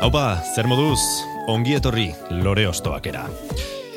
[0.00, 0.96] Haupa, zer moduz,
[1.52, 3.26] ongi etorri lore ostoakera.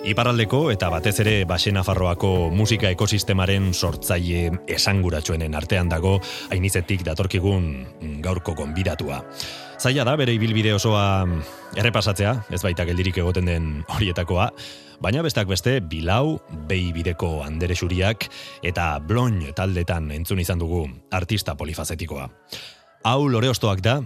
[0.04, 6.18] Iparraldeko eta batez ere Baxe Nafarroako musika ekosistemaren sortzaile esanguratsuenen artean dago
[6.52, 7.70] hainizetik datorkigun
[8.26, 9.22] gaurko gonbidatua.
[9.80, 11.24] Zaila da bere ibilbide osoa
[11.80, 14.50] errepasatzea, ez baita geldirik egoten den horietakoa,
[15.00, 18.28] baina besteak beste Bilau, Bei bideko Andere Xuriak
[18.60, 20.84] eta Bloin taldetan entzun izan dugu
[21.16, 22.28] artista polifazetikoa.
[23.08, 24.02] Hau lore ostoak da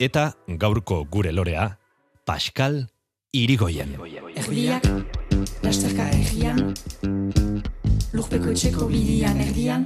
[0.00, 1.76] eta gaurko gure lorea
[2.24, 2.86] Pascal
[3.36, 3.92] Irigoyen.
[4.34, 4.86] Erdiak,
[5.62, 6.72] lasterka egian,
[8.16, 9.84] lurpeko etxeko bidian erdian,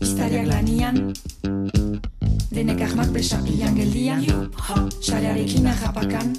[0.00, 1.10] iztariak lanian,
[2.54, 4.22] denek ahmak besapian geldian,
[5.02, 6.30] xarearekin arrapakan,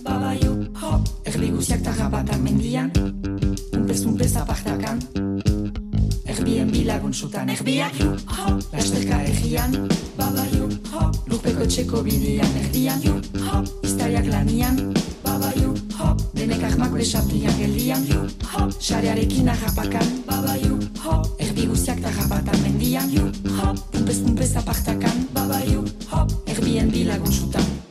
[1.27, 2.89] erdi guziak tarrapatan mendian,
[3.75, 5.03] unpez unpez apartakan,
[6.31, 7.99] erbien bilagun sutan erbiak,
[8.71, 9.83] lasterka egian,
[11.29, 13.01] lurpeko etxeko bidian erdian,
[13.83, 14.77] iztariak lanian,
[16.35, 18.05] denek ahmak besapian geldian,
[18.79, 20.13] xarearekin arrapakan,
[21.39, 23.09] erdi guziak tarrapatan mendian,
[23.95, 25.27] unpez unpez apartakan,
[26.47, 27.84] erbien bilagun sutan.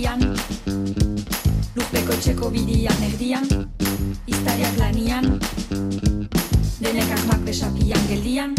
[0.00, 0.20] Lasteka egian
[1.76, 3.44] Lurpeko etxeko bidian erdian
[4.26, 5.38] Iztariak lanian
[6.80, 8.54] Denek ahmak besapian geldian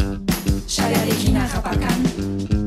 [0.68, 2.61] Xarearekin arrapakan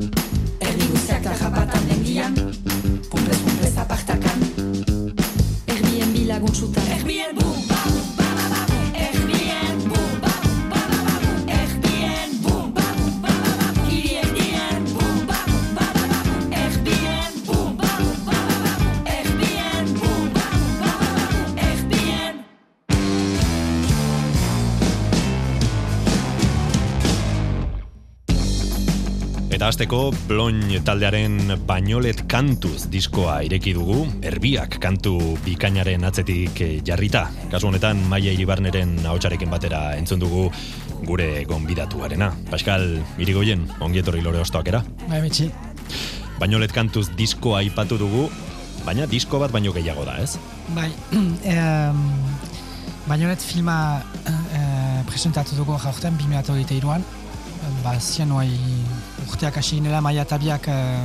[29.85, 37.27] Eta hasteko Bloin taldearen Bainolet kantuz diskoa ireki dugu, erbiak kantu bikainaren atzetik eh, jarrita.
[37.53, 40.47] Kasu honetan Maia Iribarneren ahotsarekin batera entzun dugu
[41.05, 42.31] gure gonbidatuarena.
[42.49, 42.87] Pascal
[43.21, 44.81] Irigoyen, ongi etorri lore ostoakera.
[45.05, 45.51] Bai, betxi.
[46.41, 48.31] Bainolet kantuz diskoa aipatu dugu,
[48.87, 50.39] baina disko bat baino gehiago da, ez?
[50.73, 50.89] Bai,
[51.59, 52.01] em,
[53.05, 54.01] Baionet filma
[54.33, 57.05] eh, presentatu dugu jaurten, 2008 iruan.
[57.85, 58.33] Ba, zian
[59.31, 61.05] urteak hasi ginela maia tabiak eh,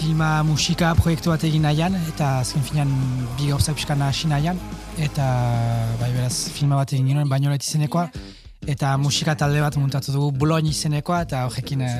[0.00, 2.92] filma musika proiektu bat egin nahian, eta azken finean
[3.38, 4.58] bi gauzak pixkana hasi nahian.
[4.98, 5.26] Eta
[6.00, 8.08] bai beraz filma bat egin ginoen Baionet izenekoa,
[8.68, 11.96] eta musika talde bat muntatu dugu Boulogne izenekoa, eta horrekin eh,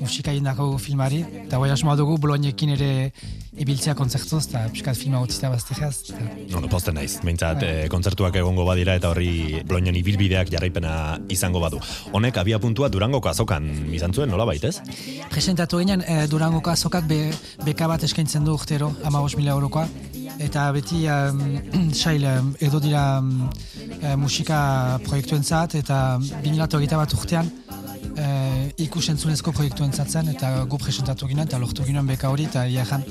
[0.00, 1.22] musika egin dago filmari.
[1.44, 2.90] Eta bai asmoa dugu Boulognekin ere
[3.60, 6.10] ibiltzea kontzertuz, eta pixkat filma utzita baztegaz.
[6.10, 6.26] Eta...
[6.50, 7.18] No, no, posten naiz.
[7.22, 10.94] Behintzat, eh, kontzertuak egongo badira eta horri bloinen ibilbideak jarraipena
[11.32, 11.80] izango badu.
[12.12, 14.76] Honek abia puntua Durangoko azokan izan zuen, nola baitez?
[15.30, 17.20] Presentatu ginen, e, Durangoko azokak be,
[17.64, 19.88] beka bat eskaintzen du urtero, ama mila eurokoa.
[20.42, 21.42] Eta beti um,
[22.02, 22.24] sail
[22.60, 23.50] edo dira um,
[24.00, 26.00] e, musika proiektuentzat eta
[26.42, 27.52] 2008 bat urtean
[28.16, 28.26] e,
[28.84, 33.04] ikusentzunezko proiektuentzat zen eta gu presentatu ginen eta lortu ginen beka hori eta iahan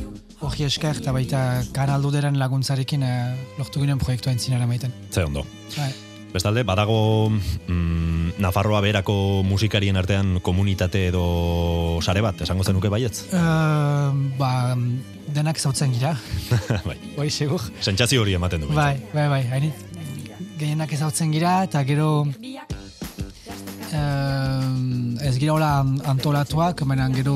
[0.44, 1.44] hori esker eta baita
[1.76, 3.14] kanalduderen laguntzarekin e,
[3.60, 4.94] lortu ginen proiektua entzinara maiten.
[5.12, 5.46] Ze ondo.
[5.78, 5.92] Bai.
[6.34, 13.28] Bestalde, badago mm, Nafarroa berako musikarien artean komunitate edo sare bat, esango zenuke baietz?
[13.30, 13.44] E,
[14.40, 14.52] ba,
[15.36, 16.18] denak zautzen gira,
[16.90, 16.98] bai.
[17.18, 17.62] hori segur.
[17.82, 18.74] Sentsazio hori ematen du.
[18.74, 19.90] Bai, bai, bai, hainit
[20.64, 22.26] gehienak ezautzen gira eta gero
[23.94, 25.72] eh, ez gira hola
[26.12, 27.36] antolatuak, baina gero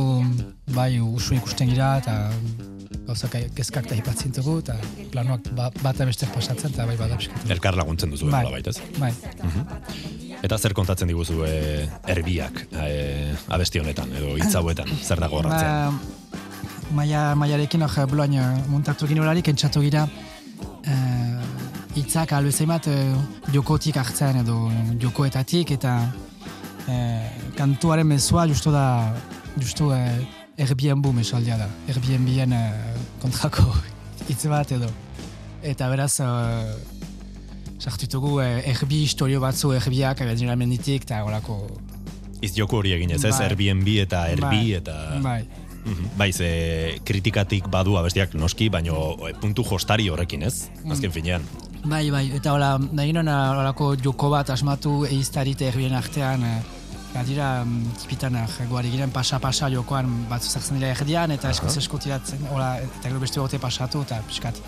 [0.75, 2.17] bai usu ikusten gira eta
[3.07, 4.75] gauzak kezkak eta hipatzen dugu eta
[5.13, 7.17] planoak ba, bat beste pasatzen eta bai bada.
[7.47, 8.43] Elkar laguntzen duzu, Bai.
[8.43, 8.59] bai.
[8.59, 8.77] baitez.
[8.99, 9.13] Bai,
[10.37, 15.97] Eta zer kontatzen diguzu e, erbiak e, abesti honetan, edo hitzauetan, zer dago horratzean?
[15.97, 16.17] ba,
[16.91, 18.37] maia, maiarekin hor bloain
[18.69, 20.05] montatu ginolarik entzatu gira
[20.85, 21.41] eh,
[21.97, 23.15] hitzak albezaimat eh,
[23.53, 24.59] jokotik hartzen edo
[25.01, 25.97] jokoetatik eta
[26.87, 29.13] eh, kantuaren mezua justu da,
[29.59, 30.25] justu eh,
[30.57, 31.67] Airbnb mesaldia da.
[31.87, 33.67] Airbnbien eh, kontrako
[34.29, 34.89] hitz bat edo.
[35.61, 36.73] Eta beraz, eh,
[37.79, 41.61] sartutugu eh, Airbi historio batzu Airbiak, abedina menditik, eta horako...
[42.41, 43.33] Iz joku hori egin ez, ez?
[43.33, 43.47] Bai.
[43.47, 44.97] Airbnb eta Airbi Bai, eta...
[45.23, 45.41] Bai,
[45.87, 46.17] Mhm.
[46.19, 50.67] Bai, ze kritikatik badu abestiak noski, baino eh, puntu jostari horrekin, ez?
[50.91, 51.45] Azken finean.
[51.85, 52.25] bai, bai.
[52.35, 56.61] Eta hola, nahi horako joko bat asmatu eiztari eta Airbien artean, eh,
[57.13, 58.35] Badira, mm, tipitan,
[58.69, 63.21] guari giren pasa-pasa jokoan batzu zartzen dira erdian, eta eskutz esku tiratzen, hola, eta gero
[63.23, 64.59] beste gote pasatu, eta piskat,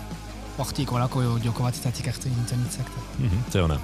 [0.60, 2.88] hortik holako joko batetatik hartu gintzen hitzak.
[3.18, 3.78] Mhm, Ze ona.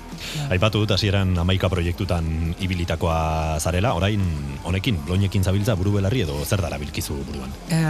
[0.50, 4.23] Aipatu dut hasieran amaika proiektutan ibilitakoa zarela, orain
[4.64, 7.52] honekin, bloinekin zabiltza buru belarri edo zer dara bilkizu buruan.
[7.70, 7.81] E,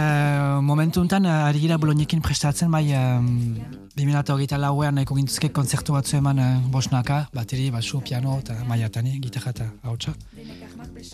[0.61, 3.57] momentu enten, ari gira bolognekin prestatzen, bai, um,
[3.97, 9.55] 2008 lauean nahiko gintuzke konzertu batzu eman uh, bosnaka, bateri, basu, piano, eta maiatani, gitarra
[9.55, 10.13] eta hautsa.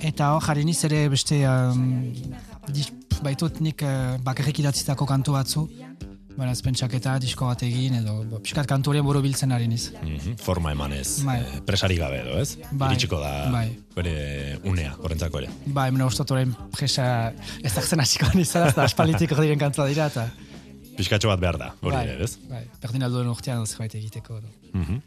[0.01, 2.11] Eta hor, jarri niz ere beste, um,
[3.23, 5.67] baitut nik uh, bakarrik idatzitako kantu batzu,
[6.33, 9.91] Beraz, pentsaketa, disko bat egin, edo, bo, piskat kantu horien buru biltzen ari niz.
[10.01, 11.39] Mhm, Forma emanez, Bai.
[11.41, 12.57] eh, presari gabe edo, ez?
[12.71, 13.67] Bai, Iritsiko da bai.
[13.95, 15.49] bere unea, horrentzako ere.
[15.67, 17.33] Ba, hemen ustot orain presa
[17.63, 20.25] ez dakzen hasiko nizara, eta aspalitik hor diren kantua dira, eta...
[20.97, 22.35] Piskatxo bat behar da, hori bai, ere, ez?
[22.49, 24.37] Bai, berdin alduen urtean zerbait egiteko.
[24.41, 24.49] edo.
[24.73, 25.01] Mhm.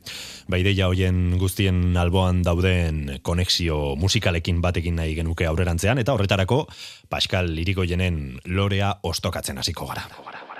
[0.49, 6.67] Ba, ideia hoien guztien alboan dauden konexio musikalekin batekin nahi genuke aurrerantzean, eta horretarako
[7.09, 10.07] Pascal Lirikoienen lorea ostokatzen hasiko gara.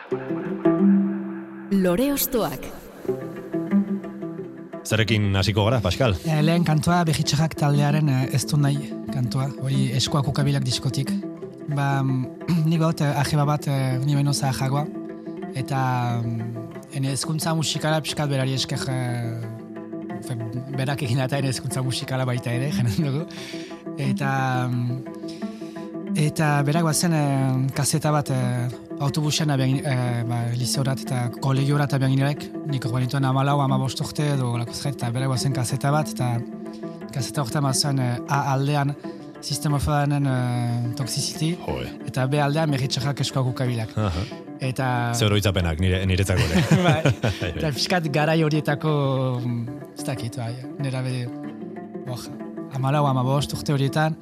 [0.07, 2.63] Lore Ostoak.
[4.87, 6.15] Zerekin hasiko gara, Pascal?
[6.23, 11.11] E, lehen kantua behitxarrak taldearen eh, ez du nahi kantua, hori eskuak ukabilak diskotik.
[11.75, 13.67] Ba, mm, nik eh, ajeba bat
[14.05, 14.87] ni baino zahagoa,
[15.59, 15.83] eta
[16.23, 20.39] mm, ene ezkuntza musikala pixkat berari esker fe,
[20.79, 23.27] berak egin eta ene ezkuntza musikala baita ere, jenen dugu.
[23.99, 24.31] Eta,
[24.71, 28.37] mm, eta berak bazen eh, kaseta bat
[29.01, 34.31] autobusean abian, eh, ba, liseorat eta kolegiorat abian ginerek, nik hor banituen amalau, amabost urte
[34.35, 36.31] edo golako zerbait, eta berak bazen kaseta bat, eta
[37.13, 38.95] kaseta horretan bazen eh, A aldean
[39.41, 41.87] System of a Down, eh, Toxicity, Joe.
[42.07, 43.93] eta B aldean merritxarrak eskoak ukabilak.
[43.97, 44.25] Aha.
[44.61, 45.13] Eta...
[45.15, 46.47] Ze oroitzapenak nire, niretzako
[46.89, 47.03] bai,
[47.53, 48.95] eta fiskat garai horietako,
[49.43, 51.27] mm, ez dakit, bai, nera be,
[52.09, 52.23] oh,
[52.75, 54.17] amalau, amabost urte horietan,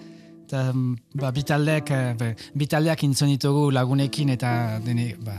[0.45, 5.39] eta mm, ba, bitaldeak, eh, be, bitaldeak intzon ditugu lagunekin eta dene, ba,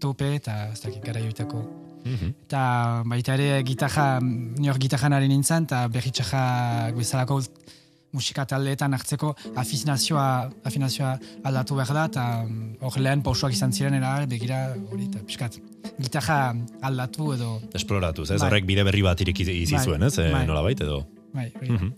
[0.00, 1.64] tope eta ez dakit, garai horietako.
[2.04, 2.34] Mhm.
[2.44, 2.64] Eta
[3.08, 7.40] baita ere gitarra, nior gitarranaren nintzen, eta berritxarrak bezalako
[8.14, 10.26] musika taldeetan hartzeko afinazioa,
[10.68, 11.16] afinazioa
[11.48, 14.60] aldatu behar da, eta mm, hor lehen pausoak izan ziren era, begira,
[14.92, 15.58] hori, eta pixkat,
[15.98, 16.38] gitarra
[16.86, 18.38] aldatu edo, Esploratuz, ez?
[18.38, 18.50] Bai.
[18.50, 20.18] Horrek bide berri bat iriki izizuen, Bai, ez?
[20.20, 20.46] E, bai.
[20.46, 21.02] Nola edo?
[21.34, 21.72] bai, hori.
[21.72, 21.92] Mhm.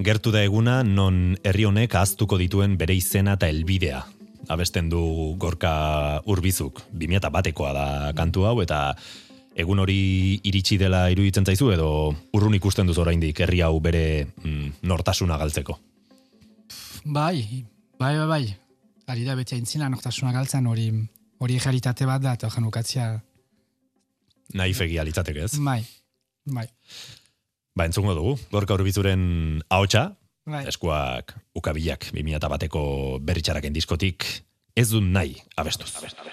[0.00, 4.00] Gertu da eguna non herri honek ahaztuko dituen bere izena eta helbidea.
[4.48, 5.02] Abesten du
[5.38, 6.80] gorka urbizuk.
[6.92, 7.86] 2000 batekoa da
[8.16, 8.96] kantu hau eta
[9.54, 11.88] egun hori iritsi dela iruditzen zaizu edo
[12.32, 15.78] urrun ikusten duz oraindik herri hau bere mm, nortasuna galtzeko.
[17.04, 17.64] Bai,
[17.98, 18.44] bai, bai, bai.
[19.12, 20.88] Ari da beti aintzina nortasuna galtzen hori
[21.42, 23.08] hori jaritate bat da, eta jan ukatzia,
[24.54, 25.56] Naifegia litzateke ez?
[25.64, 25.80] bai,
[26.44, 26.66] bai,
[27.72, 28.36] Ba, entzungo dugu.
[28.52, 30.66] Gorka urbizuren ahotsa, bai.
[30.68, 32.82] eskuak ukabilak 2000 bateko
[33.24, 34.28] berritxaraken diskotik,
[34.76, 35.96] ez du nahi abestuz.
[35.96, 36.32] Kontu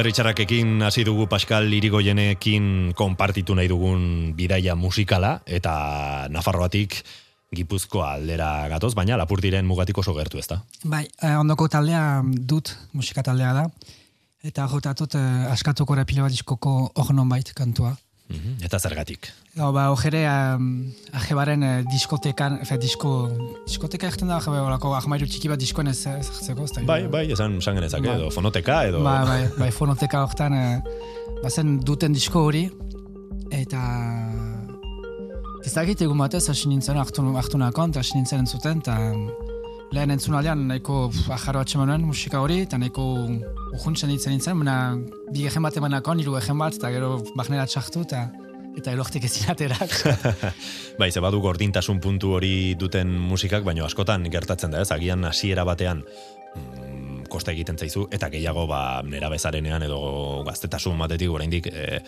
[0.00, 5.74] Berritxarrakekin hasi dugu Pascal Irigoyenekin konpartitu nahi dugun bidaia musikala eta
[6.32, 6.96] Nafarroatik
[7.52, 10.62] Gipuzkoa aldera gatoz, baina lapurtiren mugatik oso gertu ezta.
[10.88, 13.66] Bai, eh, ondoko taldea dut, musika taldea da.
[14.40, 17.92] Eta jotatut eh, askatuko repile bat diskoko hor nonbait kantua.
[18.30, 19.26] Mhm, Eta zergatik.
[19.58, 23.10] Hau, ba, ojere, um, ajebaren eh, diskotekan, fe, disko,
[23.66, 26.84] diskoteka egiten da, aje, olako ahmairu txiki bat diskoen ez ez da.
[26.86, 28.16] Bai, bai, esan esan genezake, Bai.
[28.20, 29.02] edo fonoteka, edo...
[29.02, 30.78] Ba, bai, bai, fonoteka hortan, eh,
[31.42, 32.68] bazen duten disko hori,
[33.50, 33.82] eta
[35.64, 38.96] ez dakit egun batez, hasi nintzen hartu, hartu nakon, eta hasi nintzen entzuten, eta
[39.94, 43.06] lehen entzun aldean nahiko pf, ajarro atxemanen musika hori, eta nahiko
[43.74, 44.76] urjuntzen nintzen nintzen, baina
[45.34, 48.28] bi egen bat emanakon, hiru egen bat, eta gero bagnera txartu, eta
[48.78, 49.96] eta elortik ezin aterak.
[51.00, 54.92] Bai, ze badu gordintasun puntu hori duten musikak, baina askotan gertatzen da, ez?
[54.94, 56.79] Agian hasiera batean mm,
[57.30, 60.00] kosta egiten zaizu, eta gehiago ba, nera bezarenean edo
[60.46, 62.00] gaztetasun batetik oraindik e,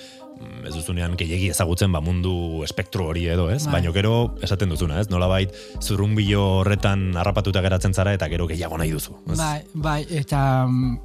[0.67, 2.35] ez duzunean gehiegi ezagutzen ba, mundu
[2.67, 3.62] espektro hori edo, ez?
[3.67, 3.79] Bai.
[3.79, 5.09] Baina gero esaten duzuna, ez?
[5.12, 9.17] Nolabait zurunbilo horretan harrapatuta geratzen zara eta gero gehiago nahi duzu.
[9.31, 9.38] Ez?
[9.38, 10.99] Bai, bai, eta mm,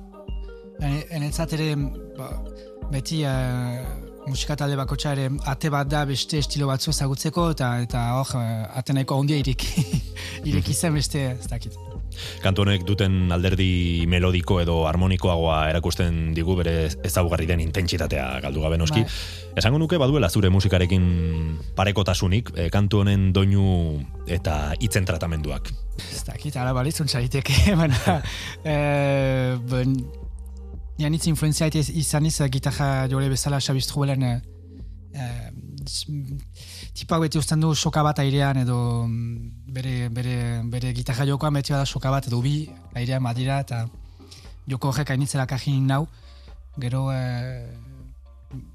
[0.82, 1.72] ene- enetzat ere
[2.18, 2.32] ba,
[2.92, 3.82] beti uh,
[4.28, 8.66] musika talde bakotxa ere ate bat da beste estilo batzu ezagutzeko eta eta hor uh,
[8.80, 9.86] ate nahiko ondia ireki
[10.50, 11.76] ireki zen beste ez dakit.
[12.44, 18.78] Kantu honek duten alderdi melodiko edo harmonikoagoa erakusten digu bere ezaugarri den intentsitatea galdu gabe
[18.78, 19.02] noski.
[19.04, 19.54] Bai.
[19.58, 21.06] Esango nuke baduela zure musikarekin
[21.76, 23.66] parekotasunik, e, kantu honen doinu
[24.28, 25.72] eta hitzen tratamenduak.
[26.12, 28.20] Ez dakit, ara balitzun txariteke, baina
[28.64, 29.96] eh, ben,
[31.02, 34.38] janitz influenzia ez- izan iz eh, gitarra jole bezala Xabi Strubelen eh,
[35.14, 35.50] eh,
[35.88, 36.06] s-
[36.98, 41.76] tipak beti uzten du soka bat airean edo mm, bere, bere, bere gitarra jokoan beti
[41.76, 42.56] bada soka bat edo bi
[42.98, 43.86] airean badira eta
[44.68, 46.08] joko horrek hainitzera kajin nau
[46.82, 47.68] gero eh,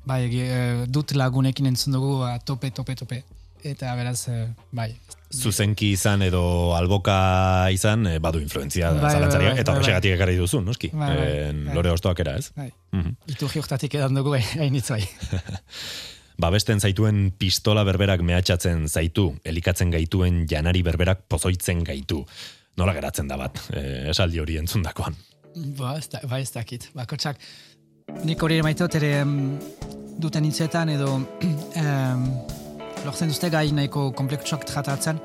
[0.07, 3.23] bai, eh, dut lagunekin entzun dugu a, tope, tope, tope
[3.63, 4.93] eta beraz, eh, bai,
[5.33, 6.43] Zuzenki izan edo
[6.77, 10.91] alboka izan, e, badu influenzia Bai, bai, bai, eta bai, horrexegatik ekarri duzu, noski.
[10.93, 11.77] Bai, bai, bai.
[11.79, 12.51] lore ostoak era, ez?
[12.59, 12.69] bai.
[12.93, 13.15] Mhm.
[13.33, 15.07] Iturri hortatik edan dugu hainitz bai.
[16.43, 22.25] Babesten zaituen pistola berberak mehatxatzen zaitu, elikatzen gaituen janari berberak pozoitzen gaitu.
[22.81, 25.15] Nola geratzen da bat, e, esaldi hori entzundakoan.
[25.79, 26.89] Ba, ez da, ba, ez dakit.
[26.97, 27.39] Bakotxak,
[28.27, 29.13] nik hori ere maiteot ere
[30.23, 31.15] duten hitzetan edo
[31.83, 32.25] em,
[33.05, 35.21] lortzen duzte gai nahiko kompleksuak tratatzen,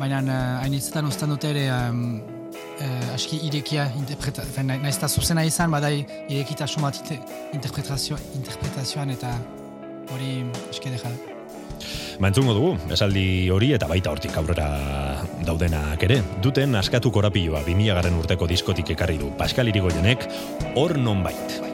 [0.00, 0.22] baina
[0.62, 2.04] hain hitzetan uzten dute ere em,
[2.80, 5.98] eh, aski irekia interpreta, fen, nahi- nahiz eta zuzena izan, badai
[6.30, 7.20] irekitasun bat inte-
[7.58, 9.34] interpretazio, interpretazioan eta
[10.10, 11.12] hori eske deja.
[12.22, 14.68] Entzungo dugu, esaldi hori eta baita hortik aurrera
[15.42, 16.20] daudenak ere.
[16.44, 20.28] Duten askatu korapilloa 2000 garren urteko diskotik ekarri du Pascal Irigoyenek,
[20.76, 21.71] hor nonbait.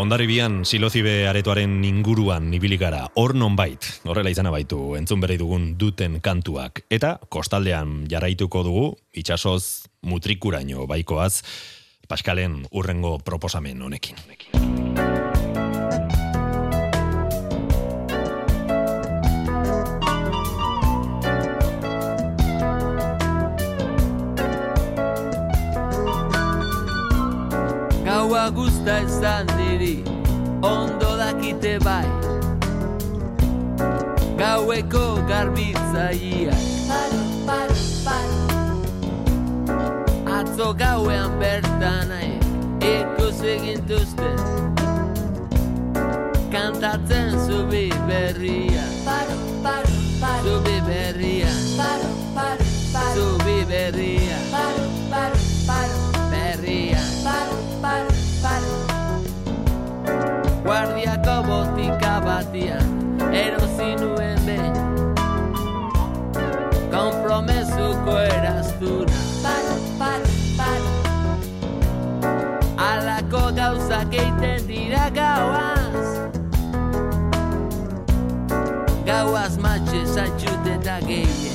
[0.00, 6.86] Ondarribian silozibe aretoaren inguruan ibilikara, hor nonbait, horrela izan baitu entzun berri dugun duten kantuak.
[6.88, 11.42] Eta kostaldean jarraituko dugu, itxasoz mutrikuraino baikoaz,
[12.10, 14.16] Paskalen urrengo proposamen honekin.
[28.30, 30.04] Gaua guzta ezan diri,
[30.62, 32.06] ondo dakite bai.
[34.38, 36.54] Gaueko garbitzaia
[36.86, 37.74] Paro, paro,
[38.06, 38.38] paro.
[40.36, 42.38] Atzo gauean bertan nahi,
[42.92, 44.30] ikus egintuzte
[46.54, 50.42] Kantatzen zubi berria, Paro, paro, paro.
[50.46, 50.79] Zubi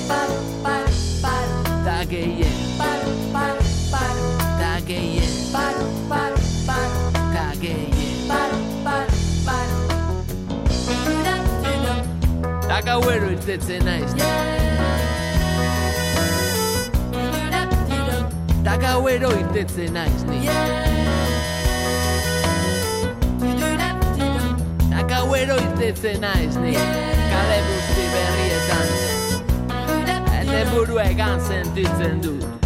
[0.08, 0.91] gehien Paro, paro,
[1.22, 4.28] paro Ta gehien, Paro, paro, paro
[4.60, 6.38] ta gehien, Paro, paro,
[6.68, 9.15] paro ta gehien Paro, paro,
[9.46, 9.78] paro
[11.06, 12.02] Tudam, tudam
[12.68, 14.12] Ta gauero irtetzen naiz.
[14.13, 14.30] Tudam
[18.65, 20.39] Ta gauero irtetzen naiz ni.
[23.39, 23.98] Tudam
[24.91, 26.74] Ta gauero irtetzen naiz ni.
[27.32, 29.05] Kale guzti berrietan
[30.56, 32.64] Ene burua egan sentitzen dut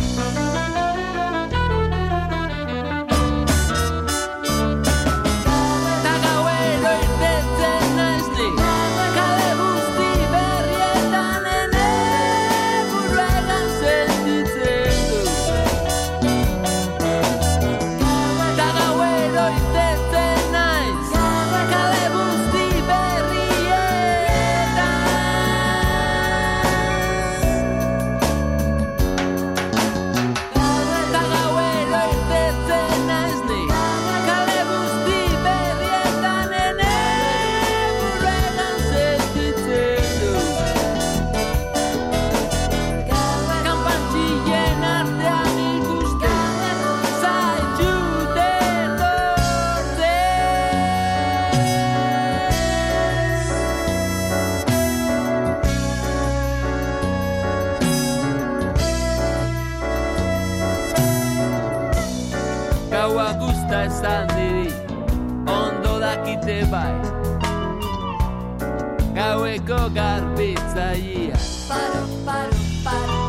[71.69, 73.19] Paro, paro, paro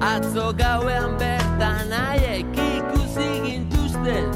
[0.00, 4.26] Atzo gauean bertan haiek ikusi gintuzten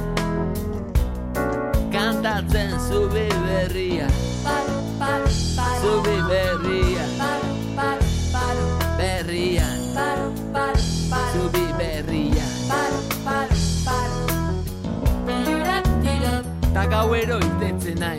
[1.92, 4.08] Kantatzen zubi berria,
[4.44, 8.66] Paro, paro, paro zubi berria, Paro, paro, paro
[8.98, 14.38] berrian, Paro, paro, paro zubi berrian Paro, paro, paro
[15.28, 16.44] tudam
[16.74, 18.17] Ta gauero irtetzen naiz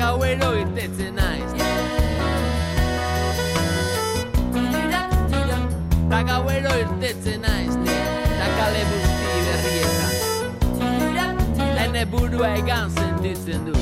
[0.00, 1.50] gauero irtetzen naiz.
[6.10, 7.74] Ta gauero irtetzen naiz.
[7.84, 7.96] Ni
[8.38, 10.14] Ta kale busti berrietan.
[10.80, 13.74] Tudam, tudam Ene burua egan sentitzen du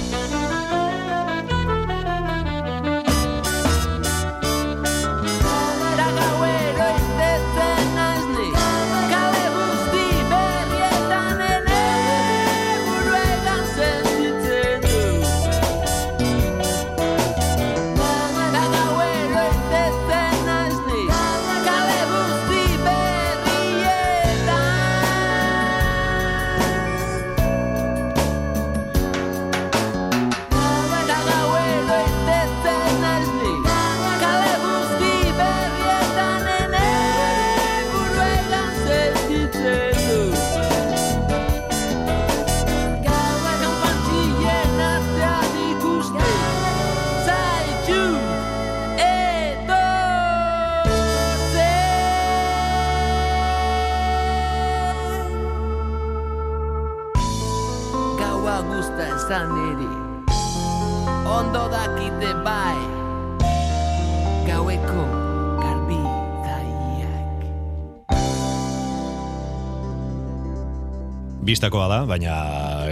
[71.49, 72.35] bistakoa da, baina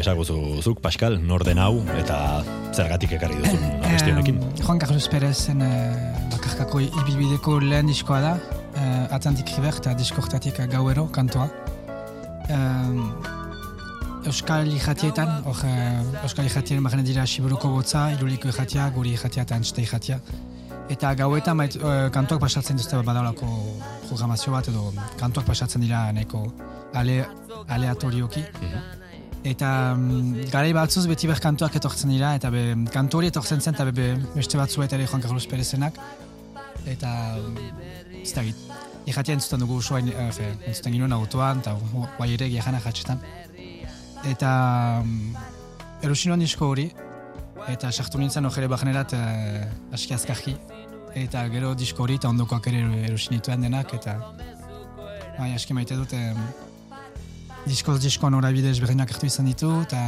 [0.01, 2.19] esaguzu zuk, Pascal, nor den hau, eta
[2.73, 4.40] zergatik ekarri duzun abesti honekin.
[4.62, 5.71] Juan Carlos Perezen uh,
[6.33, 11.49] bakarkako ibilbideko lehen diskoa da, uh, Atlantic River eta diskortatik gauero kantoa.
[12.53, 13.01] Um,
[14.27, 19.61] Euskal Ijatietan, hor uh, Euskal Ijatien magane dira Siburuko botza, Iruliko Ijatia, Guri Ijatia eta
[19.61, 20.21] Antxeta Ijatia.
[20.90, 23.51] Eta gauetan mait, uh, kantuak pasatzen duzte badalako
[24.09, 26.47] programazio bat edo kantuak pasatzen dira nahiko
[26.95, 27.25] ale,
[27.69, 28.42] aleatorioki.
[29.47, 33.77] Eta mm, garai batzuz beti ber kantuak etortzen dira, eta be, kantu hori etortzen zen,
[33.77, 36.01] eta be, be, beste batzu eta ere Juan Carlos Perezenak.
[36.87, 38.57] Eta, mm, ez da git,
[39.07, 43.21] Ijatia entzuten dugu usua, uh, fe, entzuten ginoen autoan, eta gu- guai ere giajana jatxetan.
[44.27, 44.51] Eta,
[45.05, 45.37] mm,
[46.03, 46.88] erosi nuen disko hori,
[47.71, 50.57] eta sartu nintzen ojere bajanerat uh, aski azkarki.
[51.16, 54.18] Eta gero disko hori eta ondokoak ere erosi nituen denak, eta
[55.38, 56.37] bai, aski maite dut, em,
[57.66, 60.02] diskoz diskoan norabide ezberdinak hartu izan ditu, eta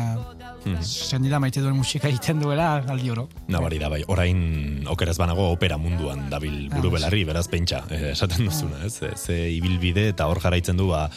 [0.66, 0.82] Mhm.
[0.82, 3.28] sendila maite duen musika egiten duela aldi oro.
[3.48, 8.10] Nabari da, bai, orain okeraz banago opera munduan dabil buru Ah, belarri, beraz pentsa, eh,
[8.12, 9.00] esaten duzuna, ez?
[9.16, 11.08] Ze ibilbide eta hor jarraitzen du, ba,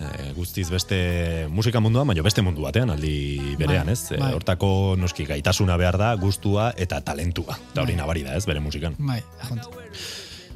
[0.00, 4.12] eh, guztiz beste musika munduan, baina beste mundu batean aldi berean, Bai, ez?
[4.12, 4.32] Eh, bai.
[4.36, 7.58] Hortako noski gaitasuna behar da, gustua eta talentua.
[7.72, 8.00] Eta hori Bai.
[8.02, 8.98] nabari da, ez, bere musikan.
[8.98, 9.22] Bai.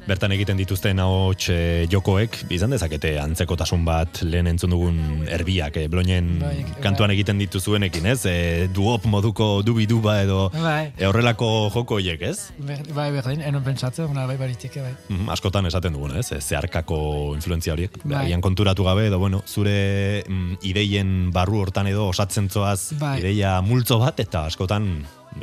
[0.05, 4.99] Bertan egiten dituzten ahots eh, jokoek, izan dezakete antzekotasun bat lehen entzun dugun
[5.33, 8.19] erbiak, eh, bloinen Bai, kantuan egiten dituzuenekin, ez?
[8.29, 8.35] E,
[8.69, 12.51] duop moduko dubi-duba edo Bai, e, horrelako joko hoiek, ez?
[12.61, 14.91] ber, bai, berdin, enon pentsatzen, una bai baritike, bai.
[15.09, 16.29] Mhm, askotan esaten duguna, ez?
[16.35, 16.99] E, Zeharkako
[17.33, 17.97] influentzia horiek.
[18.03, 18.27] Bai.
[18.27, 23.17] Agian konturatu gabe, edo, bueno, zure mm, ideien barru hortan edo osatzen zoaz Bai.
[23.23, 24.99] ideia multzo bat, eta askotan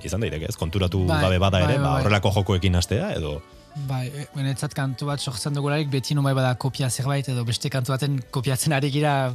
[0.07, 0.57] izan daiteke, ez?
[0.57, 2.05] Konturatu Bai, gabe bada ere, bai, ba, bai.
[2.05, 3.40] horrelako jokoekin hastea, edo...
[3.89, 7.95] Bai, e, benetzat kantu bat sortzen dugularik beti numai bada kopia zerbait edo beste kantu
[7.95, 9.33] baten kopiatzen ari gira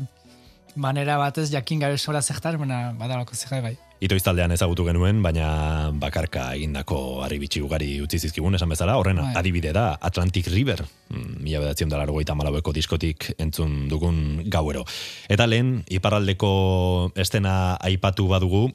[0.77, 3.75] manera batez jakin gabe sobra zertar, baina badalako zerbait bai.
[3.97, 9.17] Itoiz taldean ezagutu genuen, baina bakarka egindako harri bitxi ugari utzi zizkigun esan bezala, horren
[9.17, 9.31] Bai.
[9.41, 14.85] adibide da Atlantic River, mm, mila bedatzen da largoita malaueko diskotik entzun dugun gauero.
[15.27, 18.67] Eta lehen, iparraldeko estena aipatu badugu,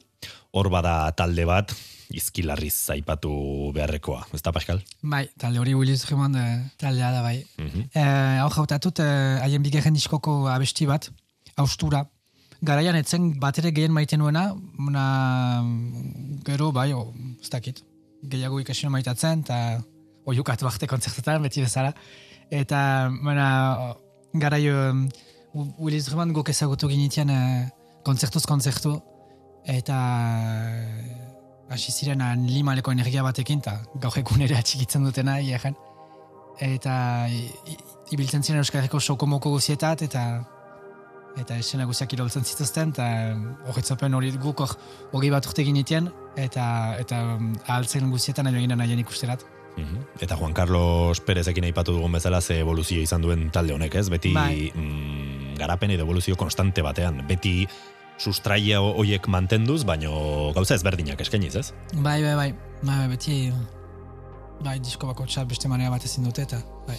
[0.51, 1.71] hor bada talde bat,
[2.11, 3.31] izkilarriz aipatu
[3.75, 4.81] beharrekoa, ez da, Pascal?
[5.01, 7.37] Bai, talde hori Willis Drummond eh, taldea da bai.
[7.57, 7.87] Mhm.
[7.93, 11.09] Eh, hau jautatut, eh, haien bigarren diskoko abesti bat,
[11.55, 12.03] austura.
[12.63, 14.53] Garaian etzen bat ere gehien maite nuena,
[14.89, 15.05] na,
[16.47, 17.11] gero bai, o,
[17.41, 17.83] ez dakit,
[18.23, 19.57] gehiago ikasino maitatzen, eta
[20.25, 21.91] oiukatu arte kontzertetan, beti bezala.
[22.53, 23.95] Eta, mana,
[24.33, 25.07] garai um,
[25.53, 27.67] Willis Drummond guk ezagutu ginitian eh,
[28.05, 28.95] kontzertuz kontzertu,
[29.69, 29.97] eta
[31.69, 35.75] hasi ziren limaleko energia batekin, eta gaur egun ere atxikitzen dutena, iajan.
[36.61, 36.95] Eta
[37.29, 37.77] i, i,
[38.13, 40.25] ibiltzen ziren Euskal Herriko sokomoko guzietat, eta
[41.39, 43.07] eta esena guziak iroltzen zituzten, eta
[43.71, 44.75] horretzopen hori guk hor
[45.17, 46.65] hogei bat urte ginitien, eta,
[47.01, 49.45] eta um, ahaltzen guzietan nahi eginen nahien ikusterat.
[49.73, 50.03] Mhm.
[50.21, 54.09] Eta Juan Carlos Perezekin aipatu dugun bezala ze evoluzio izan duen talde honek, ez?
[54.09, 54.71] Beti Bai.
[54.75, 57.23] mm, garapen edo evoluzio konstante batean.
[57.27, 57.67] Beti
[58.17, 61.67] sustraia hoiek mantenduz, baino gauza ezberdinak eskainiz, ez?
[61.93, 62.49] Bai, bai, bai,
[62.81, 63.37] bai, bai, beti,
[64.63, 66.97] bai, disko bako beste manera bat ezin dute, eta, bai.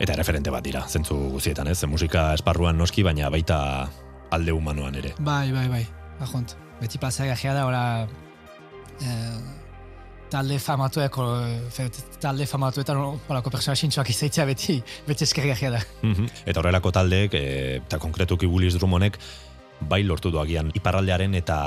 [0.00, 1.84] Eta referente bat dira, zentzu guzietan, ez?
[1.84, 3.88] Musika esparruan noski, baina baita
[4.30, 5.14] alde humanoan ere.
[5.18, 5.86] Bai, bai, bai,
[6.20, 6.56] ahont.
[6.80, 8.08] Beti pasea gajea da, ora,
[9.00, 9.60] eh,
[10.32, 11.26] talde famatueko,
[12.20, 15.82] talde famatuetan horako persona sintxoak izaitzea beti, beti esker gajea da.
[16.02, 16.28] Mhm.
[16.46, 19.18] Eta horrelako taldeek, e, eta konkretuki Willis Drummonek,
[19.88, 21.58] bai lortu du agian iparraldearen eta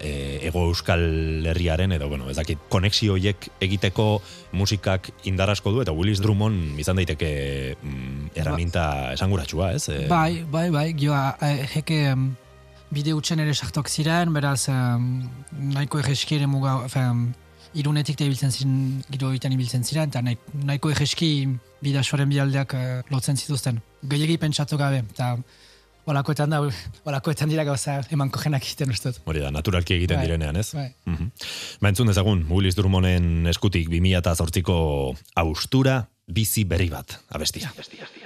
[0.00, 1.04] e, ego euskal
[1.52, 4.20] herriaren edo bueno, ez dakit konexio horiek egiteko
[4.52, 9.88] musikak indar asko du eta Willis Drummond izan daiteke mm, erraminta esanguratsua, ez?
[9.88, 12.28] E, Bai, bai, bai, gioa, eh, heke em,
[12.94, 15.24] bide utxen ere sartok ziren, beraz, em,
[15.74, 17.26] nahiko erreski ere muga, em,
[17.74, 21.30] irunetik da ibiltzen ziren, giro egiten ibiltzen ziren, eta nahi, nahiko erreski
[21.84, 23.80] bidasoaren bialdeak eh, lotzen zituzten.
[24.10, 25.34] Gehiagi pentsatu gabe, eta
[26.06, 26.60] olakoetan da,
[27.04, 29.20] olakoetan dira gauza eman kojenak egiten ustut.
[29.28, 30.70] Hori da, naturalki egiten Bai, direnean, ez?
[30.76, 30.90] bai.
[31.06, 31.30] Mhm.
[31.80, 34.78] Ba, entzun dezagun, Willis Drummonden eskutik 2008ko
[35.44, 37.72] austura bizi berri bat, abestia.
[37.74, 38.24] Sufrimendutik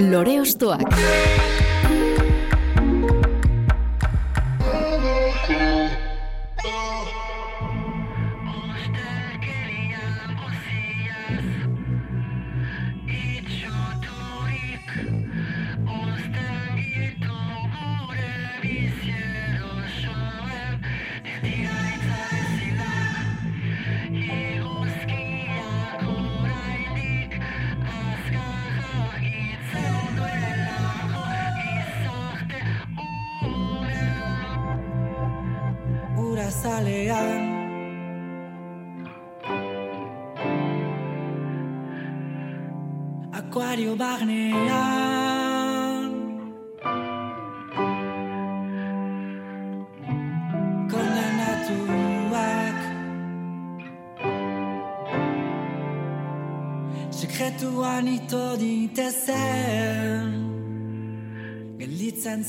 [0.00, 0.80] Lore Ostoak.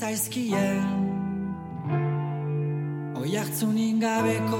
[0.02, 0.82] Zaizkien.
[3.22, 4.58] Oi hartzunin gabeko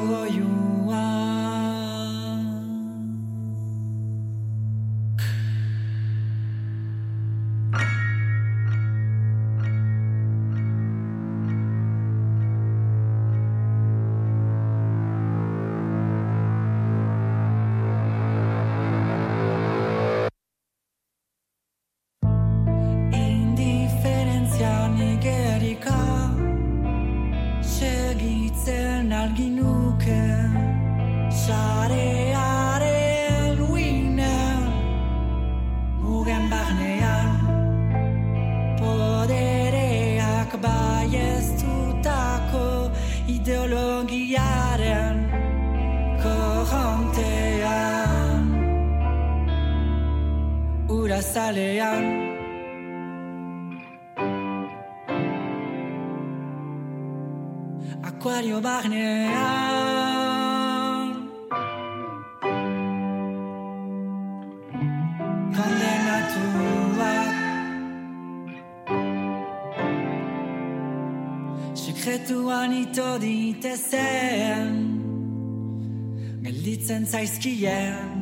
[72.02, 74.74] Sekretuan ito ditezen
[76.42, 78.18] Gelditzen zaizkien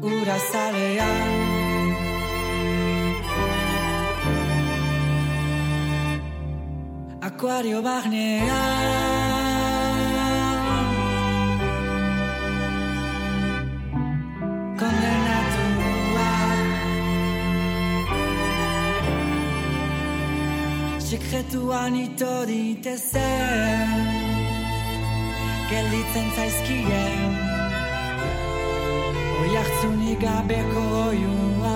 [0.00, 1.28] Ura zalean.
[7.20, 9.17] Akuario barnean
[21.28, 23.90] Sekretuan ito ditezen
[25.68, 27.34] Gelditzen zaizkien
[29.36, 31.74] Oi hartzunik gabeko oiua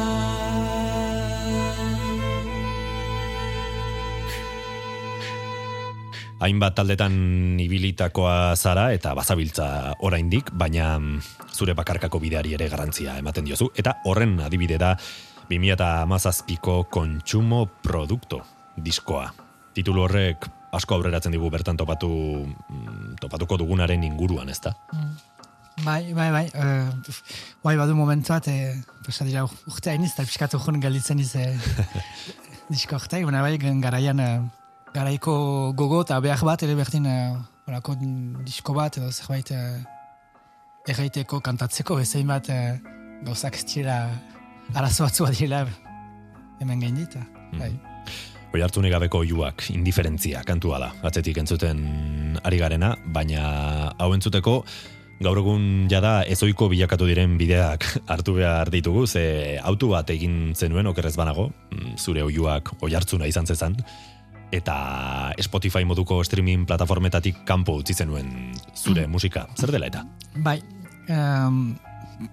[6.40, 7.12] Hainbat taldetan
[7.60, 9.68] ibilitakoa zara eta bazabiltza
[10.00, 11.20] oraindik, baina mm,
[11.52, 13.68] zure bakarkako bideari ere garantzia ematen diozu.
[13.76, 14.96] Eta horren adibide da
[15.52, 18.40] 2017ko kontsumo produkto
[18.80, 19.41] diskoa.
[19.72, 22.10] Titulu horrek asko aurreratzen digu bertan topatu
[22.44, 24.74] mm, topatuko dugunaren inguruan, ezta?
[25.84, 26.46] Bai, bai, bai.
[26.52, 26.88] Uh,
[27.64, 28.74] bai, badu momentuat, e,
[29.06, 31.46] pasa dira urte hainiz, eta pixkatu jun gelditzen iz e,
[32.72, 34.30] disko urte, baina bai, garaian, e,
[34.92, 35.34] garaiko
[35.76, 37.16] gogo eta behar bat, ere berdin, e,
[37.68, 37.96] orako
[38.44, 39.62] disko bat, edo zerbait e,
[40.92, 42.60] erraiteko, kantatzeko, bezain bat e,
[43.24, 44.02] gauzak ez dira
[44.74, 45.64] arazo batzua direla
[46.60, 47.24] hemen gain dita.
[47.56, 47.72] Bai.
[47.72, 47.91] Oi
[48.60, 54.64] hartu gabeko oiuak, indiferentzia, kantua da, atzetik entzuten ari garena, baina hau entzuteko,
[55.22, 60.86] gaur egun jada ezoiko bilakatu diren bideak hartu behar ditugu, ze autu bat egin zenuen
[60.86, 63.76] okerrez banago, mm, zure oiuak oi hartzuna izan zezan,
[64.52, 69.46] eta Spotify moduko streaming plataformetatik kanpo utzi zenuen zure musika.
[69.56, 70.04] Zer dela eta?
[70.44, 70.58] Bai,
[71.08, 71.72] um,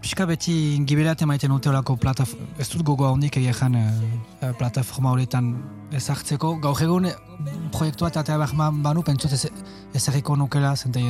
[0.01, 0.53] pixka beti
[0.86, 5.51] giberat emaiten uteolako plataforma, ez dut gogoa hondik egean uh, plataforma horretan
[5.95, 6.55] ezartzeko.
[6.63, 7.15] Gaur egun eh,
[7.74, 8.53] proiektua eta behar
[8.84, 9.47] banu, pentsot ez,
[9.95, 11.01] ezarriko nukela, zente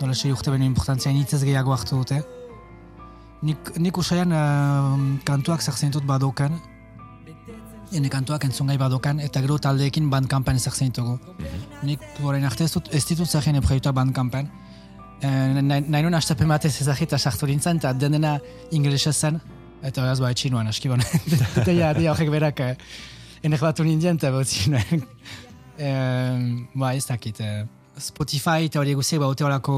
[0.00, 2.22] nola sei urte beno importantzia initzez gehiago hartu dute.
[3.46, 6.56] Nik, nik usaian uh, kantuak zertzen dut badokan,
[7.94, 11.18] ene kantuak entzun gai badokan, eta gero taldeekin bandkampan ezartzen ditugu.
[11.86, 14.50] Nik horrein arte ez, dut, ez ditut zerren proiektua bandkampan.
[15.24, 18.36] Eh, nahi nuen astapen batez ezagit eta sartu nintzen, eta denena
[18.76, 19.40] inglesa zen,
[19.82, 21.00] eta horaz ba etxinuan, aski bon.
[21.62, 22.74] Eta ja, dia horrek berak eh,
[23.46, 25.06] enek batu nindien, eta botzi nuen.
[25.76, 26.36] Eh,
[26.72, 27.36] ba, ez dakit.
[27.44, 27.66] Eh,
[28.00, 29.74] Spotify eta hori guziek ba, horako,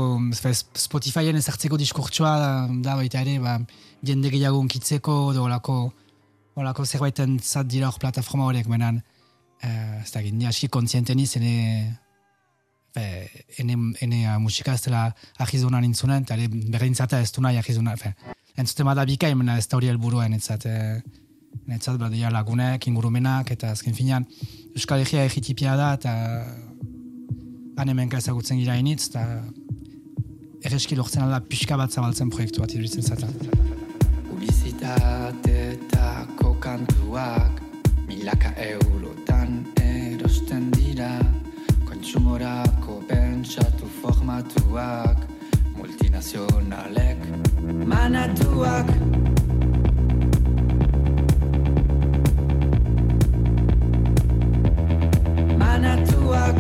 [0.79, 2.37] Spotifyen ezartzeko diskurtsua
[2.85, 3.57] da, baita ere, ba,
[4.07, 5.81] jende gehiago unkitzeko, edo horako
[6.59, 8.99] Olako zerbaiten zat dira hor plataforma horiek, menan,
[9.63, 11.31] uh, ez da, ni aski kontziente niz,
[12.99, 13.07] be,
[13.63, 15.03] ene, ene musika ez dela
[15.45, 16.35] ahizunan intzunen, eta
[16.75, 18.11] berdintzata ez du nahi ahizunan, fe,
[18.59, 20.99] entzute ma da bikain, mena ez da hori helburua enetzat, eh,
[21.69, 24.27] enetzat, badia lagunek, ingurumenak, eta azken finean,
[24.75, 26.13] Euskal Herria egitipia da, eta
[27.79, 29.23] han hemenka ezagutzen gira initz, eta
[30.67, 33.27] erreski lortzen alda pixka bat zabaltzen proiektu bat iruditzen zata.
[34.29, 37.53] Publizitateetako kantuak
[38.09, 39.51] milaka eurotan
[39.85, 41.11] erosten dira
[42.09, 45.29] kontsumorako pentsatu formatuak
[45.77, 47.21] multinazionalek
[47.85, 48.89] manatuak
[55.61, 56.57] manatuak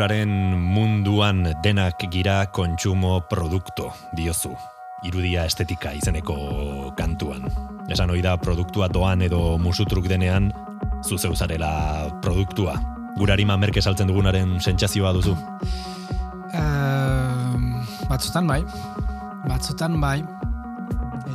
[0.00, 4.54] Itxuraren munduan denak gira kontsumo produkto, diozu.
[5.04, 7.44] Irudia estetika izeneko kantuan.
[7.92, 10.48] Esan hori da produktua doan edo musutruk denean,
[11.04, 12.78] zuzeu zarela produktua.
[13.18, 15.36] Gurarima merke saltzen dugunaren sentsazioa duzu.
[16.56, 17.60] Uh,
[18.08, 18.62] batzutan bai,
[19.52, 20.22] batzutan bai,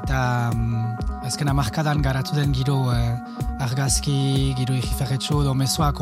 [0.01, 3.13] eta um, azken amarkadan garatu den giro uh,
[3.61, 6.01] argazki, giro egiferretxo, do mezuak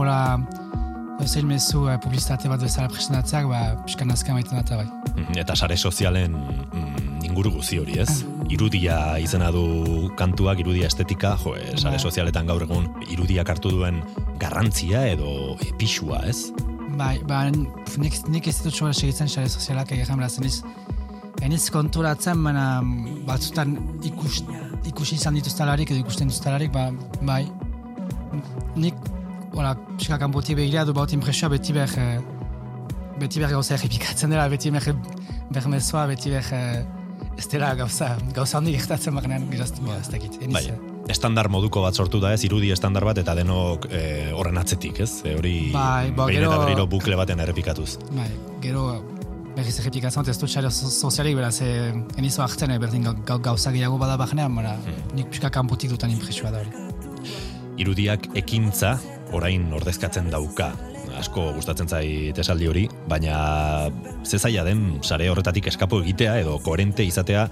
[1.21, 4.87] Ozein mezu uh, publizitate bat bezala presentatzeak, ba, pixkan azken maiten data bai.
[5.13, 8.23] Mhm, Eta sare sozialen mm, inguru guzi hori ez?
[8.49, 12.01] Irudia izena du kantuak, irudia estetika, jo, eh, sare Bai.
[12.01, 14.01] sozialetan gaur egun irudiak hartu duen
[14.41, 16.51] garrantzia edo epixua, ez?
[16.97, 20.61] Bai, ba, nik, nik ez dut sola segitzen sare sozialak egin berazen iz.
[21.43, 22.81] Eniz konturatzen, baina
[23.27, 24.43] batzutan ikus,
[24.87, 26.89] ikusi izan dituztalarik edo ikusten dituztalarik, ba,
[27.21, 27.43] bai.
[28.75, 28.95] Nik,
[29.53, 32.19] hola, pixka kanpoti begira du baut impresioa beti ber, eh,
[33.19, 34.87] beti ber gauza errepikatzen dela, beti ber,
[35.53, 36.49] ber mezoa, beti ber,
[37.37, 40.39] ez dela gauza, gauza handi gertatzen bagnean, giraztu, ba, ez dakit.
[40.53, 40.65] Bai,
[41.09, 45.21] estandar moduko bat sortu da ez, irudi estandar bat, eta denok eh, horren atzetik, ez?
[45.25, 47.97] E, hori Bai, ba, behin eta gero- berriro bukle baten errepikatuz.
[48.11, 48.29] Bai,
[48.61, 48.85] gero
[49.55, 53.39] berriz errepikatzen, ez dut sare so- sozialik, beraz, eh, enizo hartzen, eh, berdin gau- gau,
[53.39, 54.75] gauza gehiago bada bagnean, baina
[55.13, 56.71] nik pixka kanputik dutan impresioa da hori.
[57.77, 58.99] Irudiak ekintza
[59.33, 60.73] orain ordezkatzen dauka.
[61.13, 63.91] asko gustatzen zait esaldi hori, baina
[64.25, 67.43] ze zaila den sare horretatik eskapo egitea edo koherente izatea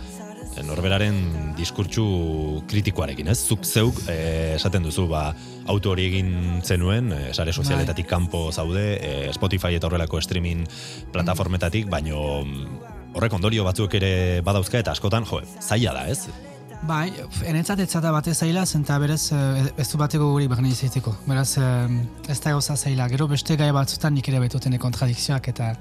[0.55, 3.37] eh, norberaren diskurtsu kritikoarekin, ez?
[3.45, 5.35] Zuk zeuk eh, esaten duzu, ba,
[5.69, 10.65] auto hori egin zenuen, eh, sare sozialetatik kanpo zaude, eh, Spotify eta horrelako streaming
[11.13, 12.79] plataformetatik, baino mm,
[13.13, 16.50] horrek ondorio batzuk ere badauzka eta askotan, jo, zaila da, ez?
[16.81, 17.11] Bai,
[17.45, 21.13] enetzat ez zata batez zaila, zenta berez eh, ez du bateko guri behar izaiteko.
[21.27, 23.05] Beraz, eh, ez da gauza zaila.
[23.11, 25.75] Gero beste gai batzutan nik ere betutene kontradikzioak eta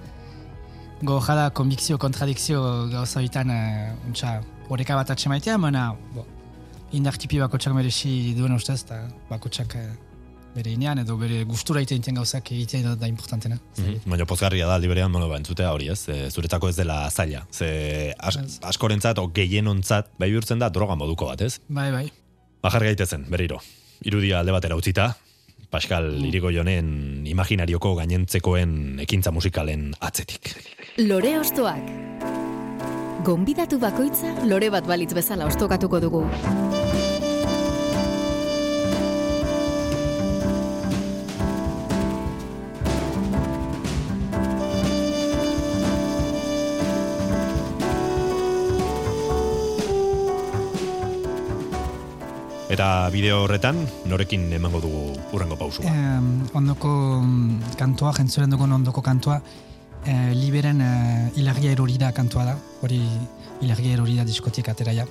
[1.03, 2.61] go jala konbikzio kontradikzio
[2.93, 3.49] gauza bitan
[4.11, 6.27] untxa horeka bat atxemaitea, baina bo,
[6.93, 9.89] indar tipi bakotxak merezi duen ustez, eta bakotxak eh,
[10.55, 13.59] bere inean edo bere gustura egiten gauzak egitea da, da importantena.
[13.79, 14.03] Mhm.
[14.11, 17.47] Baina pozgarria da aldi berean, bueno, ba, entzutea hori ez, e, zuretako ez dela zaila.
[17.53, 21.61] Ze as, askorentzat, o gehienontzat, bai bihurtzen da droga moduko bat, ez?
[21.69, 22.07] Bai, bai.
[22.63, 23.61] Bajar gaitezen, berriro.
[24.05, 25.15] Irudia alde batera utzita,
[25.71, 30.55] Pascal Irigoyonen imaginarioko gainentzekoen ekintza musikalen atzetik.
[30.99, 31.95] Lore Ostoak.
[33.25, 36.25] Gonbidatu bakoitza lore bat balitz bezala ostokatuko dugu.
[52.71, 55.01] Eta bideo horretan, norekin emango dugu
[55.35, 55.91] urrengo pausua.
[55.91, 59.41] Eh, ondoko mm, kantua, jentzuren dugun ondoko kantua,
[60.07, 62.55] eh, liberen eh, ilargia erori da kantua da,
[62.87, 63.01] hori
[63.67, 65.09] ilargia erori da diskotik atera ja.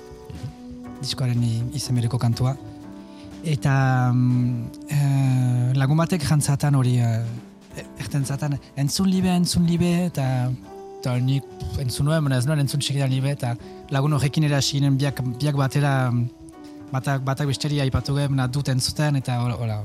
[1.02, 2.56] Diskoaren i- izen bereko kantua.
[3.44, 3.76] Eta
[4.14, 4.64] mm,
[4.96, 10.48] eh, lagun batek jantzatan hori, eh, erten zaten, entzun libe, entzun libe, eta
[11.00, 11.44] eta nik
[11.80, 13.54] entzun nuen, ez nuen entzun txikidan libe, eta
[13.92, 14.60] lagun horrekin ere
[14.96, 16.39] biak, biak batera mm,
[16.92, 19.80] batak, batak besteri aipatu gehen, na dut entzuten, eta hola, hola,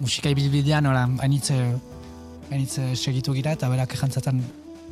[0.00, 1.72] musika ibilbidean, hola, hainitz, eh,
[2.50, 4.42] hainitz eh, segitu gira, eta berak jantzatan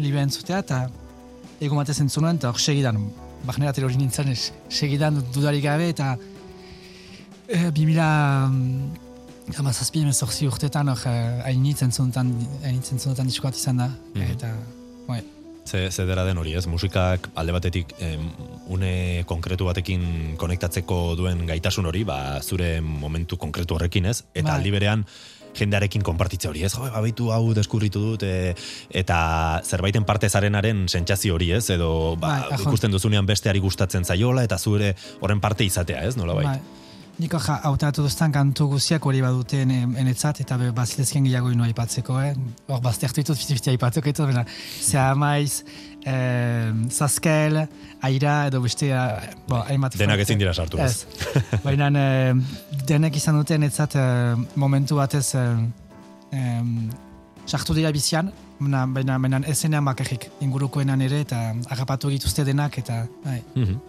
[0.00, 0.86] libe entzutea, eta
[1.60, 2.98] egun batez entzun nuen, eta hor segidan,
[3.46, 4.32] bahnerat hori nintzen,
[4.70, 6.16] segidan dudarik gabe, eta
[7.48, 12.32] e, 2000 amazazpi emezortzi urtetan hor eh, hainitz entzunetan,
[12.64, 14.30] hainitz entzunetan diskoat izan da, Mhm.
[14.36, 14.52] eta,
[15.08, 15.22] bai,
[15.64, 16.66] Ze, ze dera den hori, ez?
[16.66, 18.24] Musikak alde batetik em,
[18.68, 24.24] une konkretu batekin konektatzeko duen gaitasun hori, ba, zure momentu konkretu horrekin, ez?
[24.34, 24.58] Eta Bai.
[24.58, 25.06] aldi berean
[25.54, 26.72] jendearekin konpartitze hori, ez?
[26.74, 28.54] Jo, babaitu hau deskurritu dut, e,
[28.90, 31.68] eta zerbaiten parte zarenaren sentsazio hori, ez?
[31.70, 36.16] Edo, ba, Bai, ikusten duzunean besteari gustatzen zaiola, eta zure horren parte izatea, ez?
[36.16, 36.56] Nola Bai.
[37.22, 39.70] Niko ja, hautatu duztan kantu guziak hori baduten
[40.00, 42.32] enetzat, eta be, bazilezken gehiago ino aipatzeko, eh?
[42.66, 44.42] Hor, baztertu ditut, fiti-fiti aipatuko ditut, bena,
[44.82, 45.62] zea maiz,
[46.02, 47.60] eh, zazkel,
[48.08, 50.00] aira, edo beste, eh, bo, hainbat...
[50.00, 51.06] Denak ezin dira sartu, ez?
[51.66, 52.34] Baina eh,
[52.90, 55.46] denek izan dute enetzat eh, momentu batez eh,
[56.34, 56.74] em,
[57.46, 58.32] sartu dira bizian,
[58.62, 61.40] baina, baina, baina ezenean bakarrik, ingurukoenan ere, eta
[61.74, 63.40] agapatu dituzte denak, eta, bai.
[63.54, 63.80] Mhm.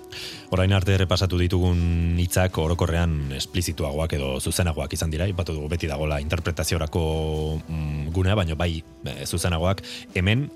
[0.53, 6.19] Orain arte errepasatu ditugun hitzak orokorrean esplizituagoak edo zuzenagoak izan dira, ipatu dugu beti dagola
[6.21, 7.05] interpretaziorako
[7.67, 9.81] mm, gunea, baina bai e, zuzenagoak.
[10.13, 10.49] Hemen,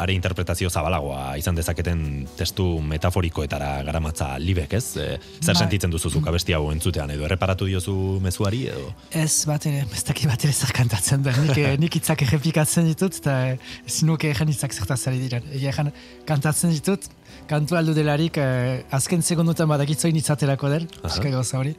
[0.00, 4.96] are interpretazio zabalagoa izan dezaketen testu metaforikoetara garamatza libek, ez?
[4.96, 5.06] E,
[5.42, 5.58] zer Bai.
[5.64, 7.94] sentitzen duzu zuk abesti hau entzutean, edo erreparatu diozu
[8.24, 8.90] mezuari, edo...
[9.10, 11.34] Ez bat ere, ez daki bat ere zer kantatzen da.
[11.36, 15.46] Nik, eh, nik hitzak errepikatzen ditut, eta eh, ezin nuke egen hitzak zertaz ari diren.
[15.52, 15.92] Egia egen
[16.28, 17.08] kantatzen ditut,
[17.50, 21.76] kantu aldu delarik, eh, azken segundutan badakitzoin hitzaterako den, eska gauza hori.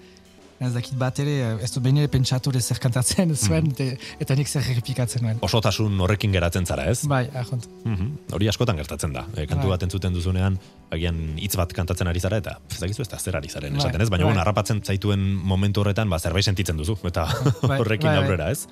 [0.61, 4.35] Ez dakit bat ere, eh, ez dut behin ere pentsatu zer kantatzen zuen, te- eta
[4.37, 5.39] nik zer errepikatzen nuen.
[5.41, 6.99] Osotasun horrekin geratzen zara, ez?
[7.09, 7.65] Bai, ahont.
[7.83, 8.11] Mhm.
[8.37, 9.23] Hori askotan gertatzen da.
[9.33, 9.71] E, kantu Bai.
[9.73, 10.59] bat entzuten duzunean,
[10.93, 13.81] agian hitz bat kantatzen ari zara eta ez dakizu ez da zer ari zaren Bai,
[13.81, 14.29] esaten ez, baina bai.
[14.33, 17.25] bueno, harrapatzen zaituen momentu horretan, ba, zerbait sentitzen duzu, eta
[17.63, 18.23] Bai, horrekin bai, bai.
[18.27, 18.67] aurrera, ez?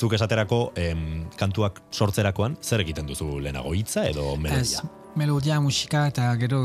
[0.00, 4.82] Zuk esaterako, em, kantuak sortzerakoan, zer egiten duzu lehenago hitza edo Ez, melodia?
[5.14, 6.62] melodia, musika, eta gero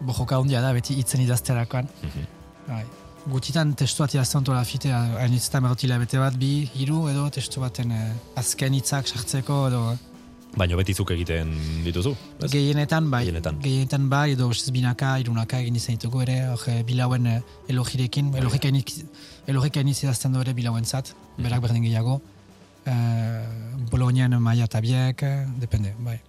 [0.00, 1.88] bojoka handia da, beti hitzen idazterakoan.
[2.02, 2.26] Mhm.
[2.68, 2.84] Bai.
[3.30, 8.10] Gutitan testuat idazten dut lafite, hainitzetan berotila bete bat, bi, hiru, edo testu baten eh,
[8.40, 9.84] azken hitzak sartzeko, edo
[10.54, 11.48] Baina beti zuk egiten
[11.82, 12.12] dituzu,
[12.44, 12.50] ez?
[12.52, 13.56] gehienetan, bai, Gehienetan.
[13.64, 17.40] gehienetan bai, edo ustez binaka, irunaka egin izan ditugu ere, hor eh, bilauen eh,
[17.72, 18.38] elogirekin, Bai.
[18.44, 19.02] elogik hainitz-
[19.50, 21.42] elogik hainitz idazten du ere bilauen zat, Mhm.
[21.48, 22.20] berak berdin gehiago,
[22.86, 23.48] eh,
[23.90, 26.20] Bolognian maia tabiek, eh, depende, bai.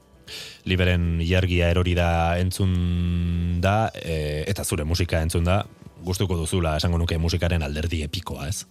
[0.65, 5.59] Liberen ilargia erori da entzun da, e, eta zure musika entzun da,
[6.05, 8.65] gustuko duzula esango nuke musikaren alderdi epikoa, ez?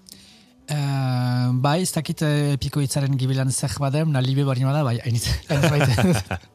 [0.65, 4.97] Uh, bai, ez dakit eh, epiko hitzaren gibilan zer badem, na libe bari da, bai,
[5.05, 5.29] hainitz.
[5.51, 6.39] hainitz baita.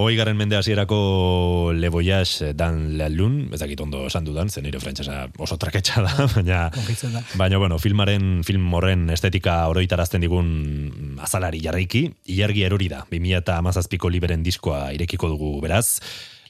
[0.00, 4.64] Hoi garen mende hasierako Le Voyage dan la lun, ez dakit ondo esan dudan, zen
[4.64, 7.22] nire frantsesa oso traketxa da, baina, Kongitzen da.
[7.36, 13.58] baina bueno, filmaren, film horren estetika oroitarazten digun azalari jarraiki, ilargi erori da, 2000 eta
[13.60, 16.00] amazazpiko liberen diskoa irekiko dugu beraz,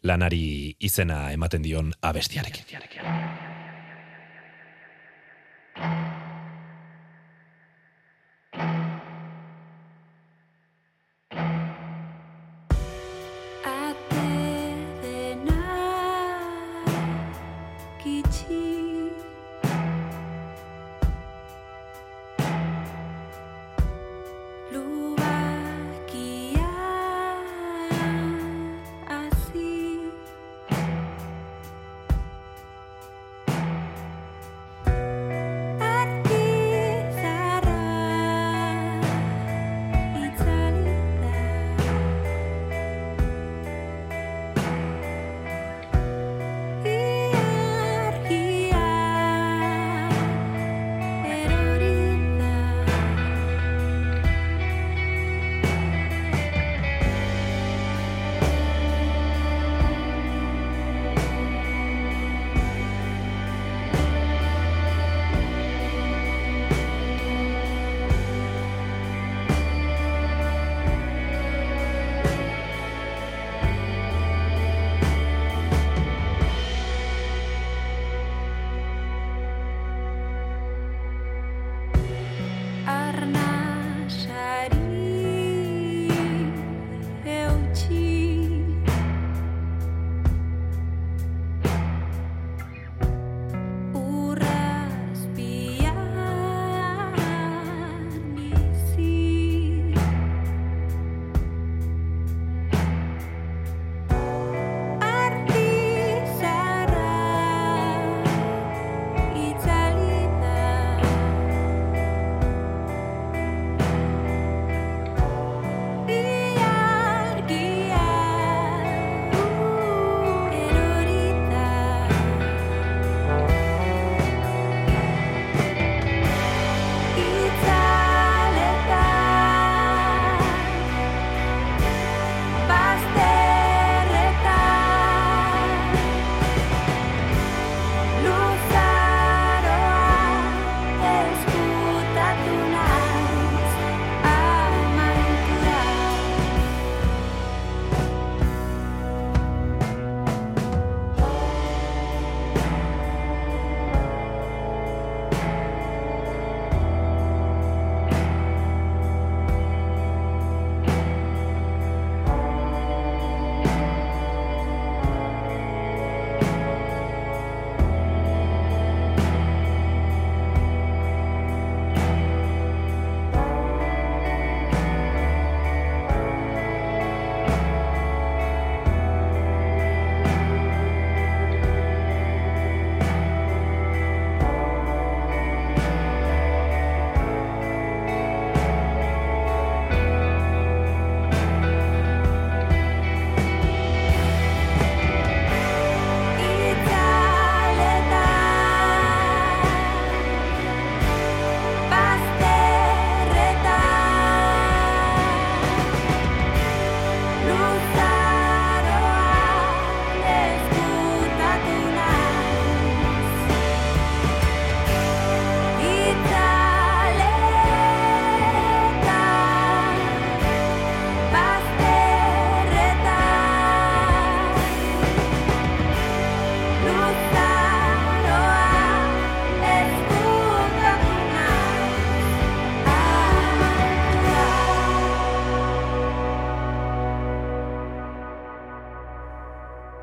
[0.03, 2.65] lanari izena ematen dion abestiarekin.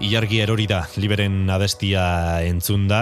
[0.08, 2.02] Ilargi erori da, liberen abestia
[2.48, 3.02] entzun da,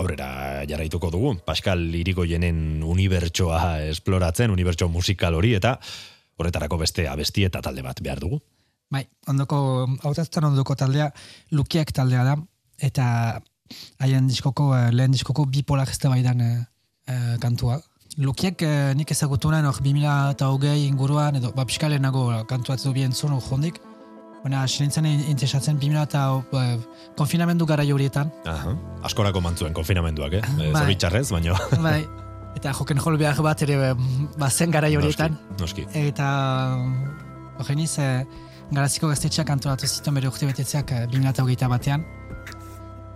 [0.00, 3.60] aurrera jarraituko dugu, Pascal Irigoyenen unibertsoa
[3.92, 5.76] esploratzen, unibertso musikal hori, eta
[6.40, 8.40] horretarako beste abesti eta talde bat behar dugu.
[8.90, 9.60] Bai, ondoko,
[10.02, 11.06] hautatzen ondoko taldea,
[11.54, 12.34] lukiak taldea da,
[12.82, 13.04] eta
[14.02, 16.56] haien diskoko, eh, lehen diskoko bipolar ez da baidan eh,
[17.06, 17.78] eh, kantua.
[18.18, 22.90] Lukiak eh, nik ezagutu nahi, hor 2000 eta hogei inguruan, edo, ba, pixka lehenago kantuatu
[22.96, 23.78] bien zuen hor jondik.
[24.40, 26.24] Baina, sinintzen interesatzen 2000 eta
[26.62, 26.76] eh,
[27.16, 28.32] konfinamendu gara horietan.
[28.48, 28.74] Aha,
[29.04, 30.42] askorako mantzuen konfinamenduak, eh?
[30.56, 30.70] Bai.
[30.72, 30.84] Bai.
[30.84, 31.56] Zoritxarrez, baino.
[31.88, 32.06] bai,
[32.56, 33.96] eta joken jol behar bat ere eh,
[34.40, 35.36] bazen gara horietan.
[35.58, 36.06] Noski, noski.
[36.08, 36.30] Eta
[37.60, 38.24] horreniz, eh,
[38.70, 42.04] Garaziko gaztetxeak antolatu zituen bere urte betetzeak eh, 2008 batean.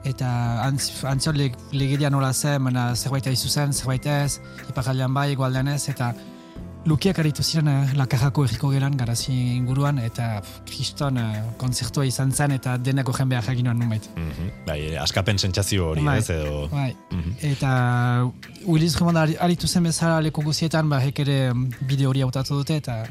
[0.05, 0.29] Eta
[0.65, 5.89] antz, antziot leg, legedia nola zen, zerbait aizu zen, zerbait ez, iparaldean bai, egualdean ez,
[5.89, 6.11] eta
[6.85, 12.53] lukiak aritu ziren eh, lakarrako erriko geran garazi inguruan, eta kriston eh, konzertua izan zen,
[12.59, 14.09] eta denako jenbea jaginoan numait.
[14.17, 14.51] Mhm.
[14.67, 16.19] Bai, askapen sentsazio hori, Bai.
[16.19, 16.69] ez, edo...
[16.73, 16.91] Bai.
[17.11, 17.37] Mhm.
[17.53, 17.71] Eta
[18.67, 22.61] Willis Drummond ari- aritu zen bezala leku guzietan, ba, hek ere mm, bide hori hautatu
[22.61, 23.05] dute, eta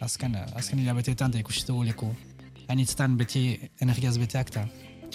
[0.00, 2.10] azken, azken hilabeteetan eta ikusi dugu leku.
[2.68, 4.66] Hainitzetan beti energiaz beteak, eta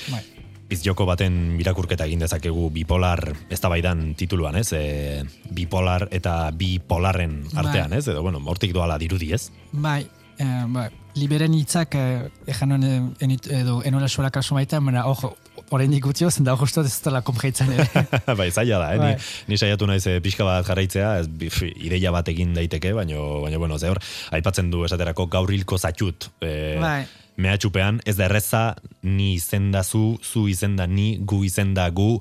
[0.09, 0.23] bai.
[0.71, 3.19] Biz joko baten mirakurketa egin dezakegu bipolar
[3.51, 4.69] eztabaidan tituluan, ez?
[4.71, 7.99] E, bipolar eta bipolarren artean, Bai.
[7.99, 8.07] ez?
[8.07, 9.49] Edo, bueno, hortik doala dirudi, ez?
[9.73, 10.05] Bai,
[10.39, 10.87] eh, bai,
[11.19, 15.33] liberen hitzak eh, ejan nuen eh, enit, edo enola sola kasu maita, mena, ojo,
[15.75, 17.89] oraindik gutxio, zen da justo ez dela konpreitzen ere.
[18.39, 18.99] bai, zaila da, eh?
[19.03, 19.13] Bai.
[19.19, 22.93] Ni, ni saiatu naiz eh, pixka bat jarraitzea, ez, bi- fi, ideia bat egin daiteke,
[22.95, 23.99] baino, baino bueno, ze hor,
[24.39, 26.31] aipatzen du esaterako gaurilko zatxut.
[26.39, 27.01] E, Bai.
[27.37, 32.17] Mehatxupean, ez da erreza, ni izenda zu, zu izenda ni, gu izenda gu,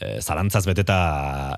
[0.00, 0.96] e, zalantzaz beteta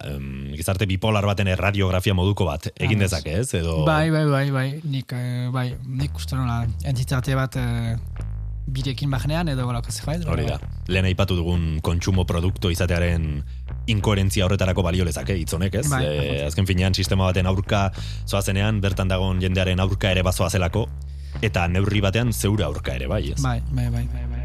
[0.05, 3.53] em, gizarte bipolar baten erradiografia moduko bat egin Ah, dezake, ez?
[3.55, 3.85] Edo...
[3.87, 7.95] Bai, bai, bai, bai, nik, eh, bai, nik uste nola entitate bat eh,
[8.69, 10.27] birekin bahnean edo golako zerbait.
[10.29, 10.59] Hori da.
[10.93, 13.39] Lehen aipatu dugun kontsumo produkto izatearen
[13.89, 15.87] inkoherentzia horretarako balio lezake hitz honek, ez?
[15.89, 17.87] Bai, Eh, azken finean sistema baten aurka
[18.27, 20.89] zoazenean bertan dagoen jendearen aurka ere bazoazelako
[21.43, 23.41] eta neurri batean zeure aurka ere bai, ez?
[23.43, 24.38] Bai, bai, bai, bai, bai.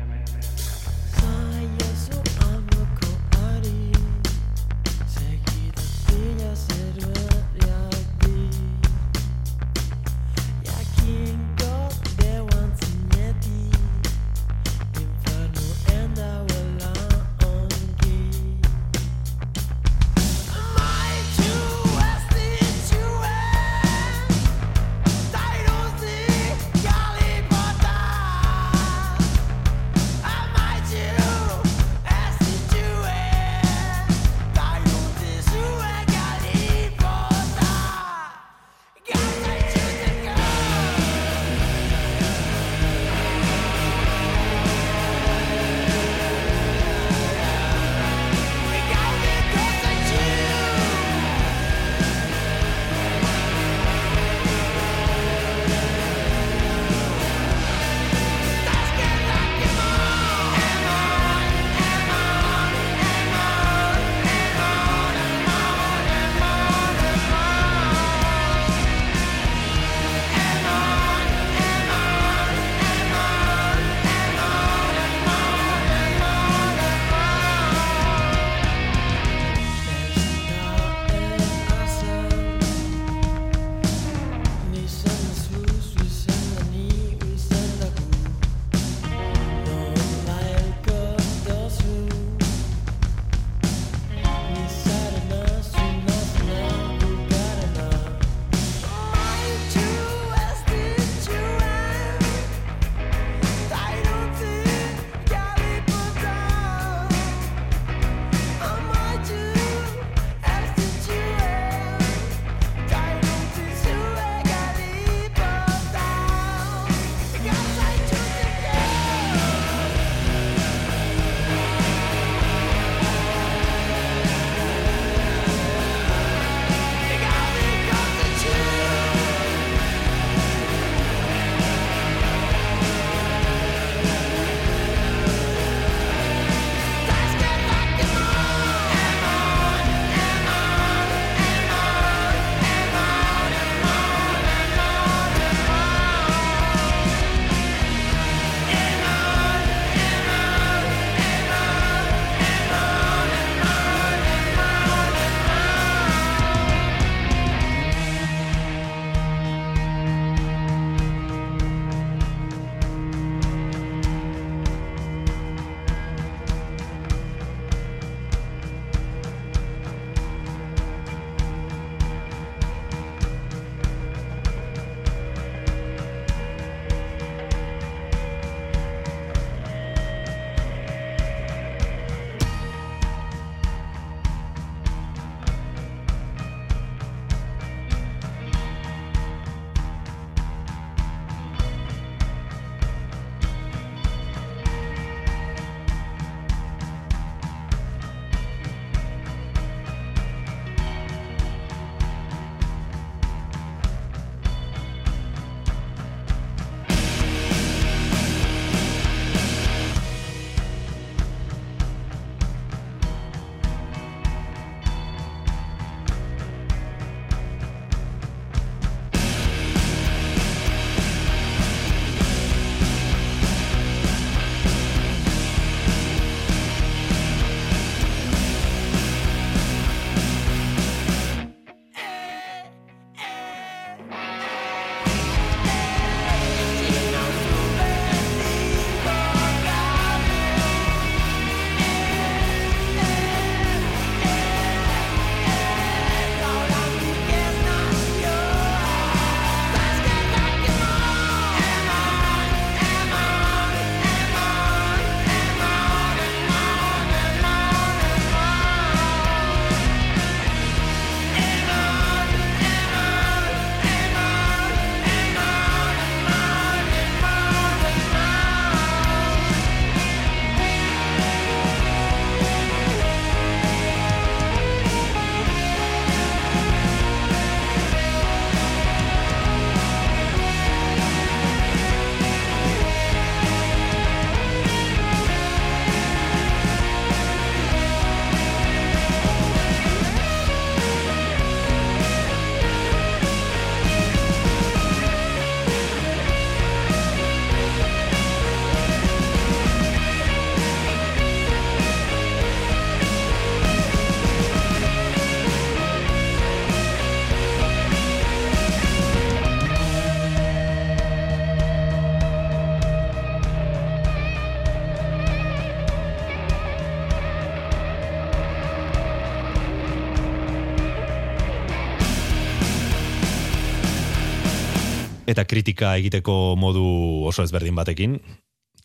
[325.34, 326.84] Eta kritika egiteko modu
[327.26, 328.20] oso ezberdin batekin,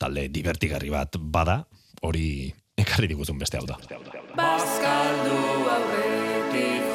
[0.01, 1.59] talde divertigarri bat bada,
[2.01, 2.49] hori
[2.81, 3.77] ekarri diguzun beste hau da.
[4.39, 5.43] Bazkaldu
[5.75, 6.88] aurretik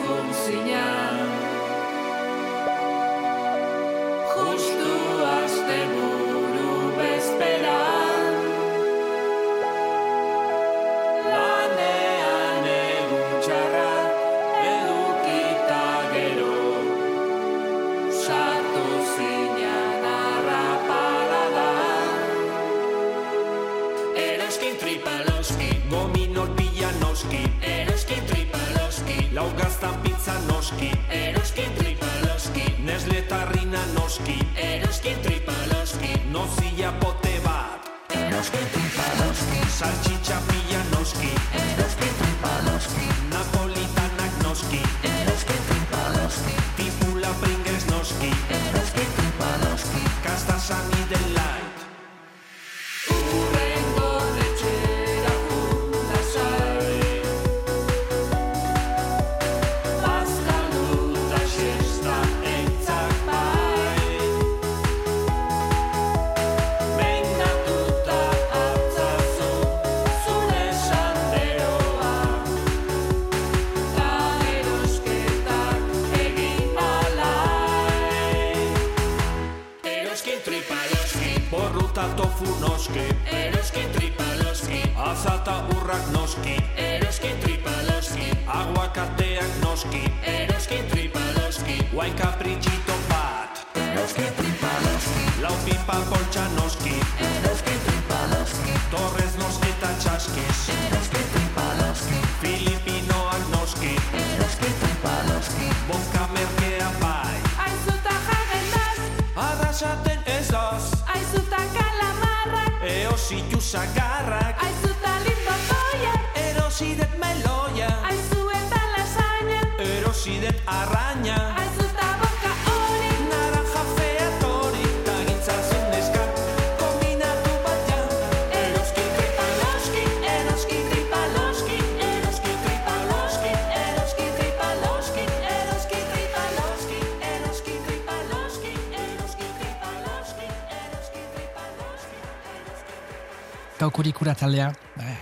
[144.04, 144.66] Gaukurikura taldea,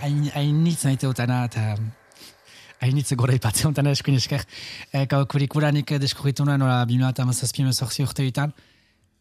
[0.02, 1.66] hain hain nitz nahi eta
[2.82, 4.42] hain gora ipatzen honetan eskuin esker.
[4.92, 8.50] E, Gaukurikura nik deskurritu nuen, nola, 2008 mezortzi urte ditan,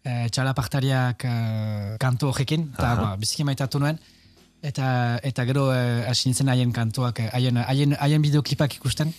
[0.03, 1.33] e, txalapartariak e,
[2.01, 2.95] kantu horrekin, eta Aha.
[3.03, 3.99] ba, biziki maitatu nuen,
[4.63, 9.13] eta, eta gero e, hasi nintzen haien kantuak, e, haien, haien, haien bideoklipak ikusten,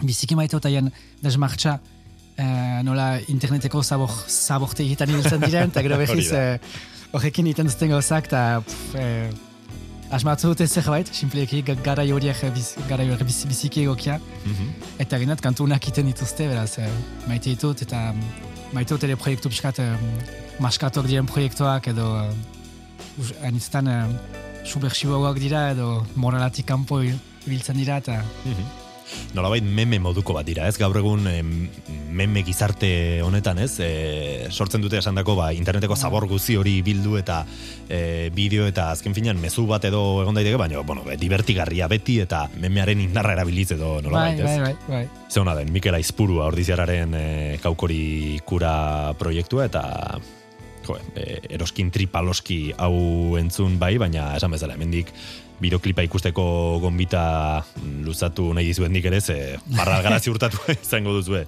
[0.00, 0.88] biziki maite haien
[1.20, 1.76] desmartxa,
[2.38, 2.48] e,
[2.88, 6.58] nola interneteko zabor, zaborte egiten ibiltzen diren, eta gero behiz e,
[7.12, 8.64] horrekin egiten zuten gauzak, eta
[8.96, 9.06] e,
[10.10, 14.66] asmatu dute zerbait, simpleki ga- garai horiek biz, garai horiek biz, biziki egokia, Mhm.
[14.98, 16.88] eta genat kantu unak iten dituzte, beraz, e,
[17.28, 18.22] maite ditut, eta mm,
[18.72, 19.88] maite dut ere proiektu pixkat, e,
[20.60, 23.96] maskatok diren proiektuak, edo uh, aniztan e,
[24.64, 28.64] subversiboak dira, edo moralatik kanpo il- ibiltzen dira, eta Mhm.
[29.34, 30.76] Nolabait meme moduko bat dira, ez?
[30.80, 31.50] Gaur egun em,
[32.10, 33.72] meme gizarte honetan, ez?
[33.82, 37.44] E, sortzen dute esandako ba, interneteko zabor guzi hori bildu eta
[37.88, 42.46] e, bideo eta azken finean mezu bat edo egon daiteke, baina bueno, divertigarria beti eta
[42.60, 44.48] memearen indarra erabiliz edo bai, nolabait, ez?
[44.48, 45.04] bai, bai, bai.
[45.30, 47.24] Ze hona den, Mikel Aizpurua ordiziararen e,
[47.62, 49.84] kaukori kura proiektua eta
[50.86, 55.14] jo, e, eroskin tripaloski hau entzun bai, baina esan bezala, hemendik
[55.60, 56.44] bideoklipa ikusteko
[56.80, 57.64] gonbita
[58.04, 61.46] luzatu nahi dizuen nik ere, ze barra garazi urtatu izango duzue.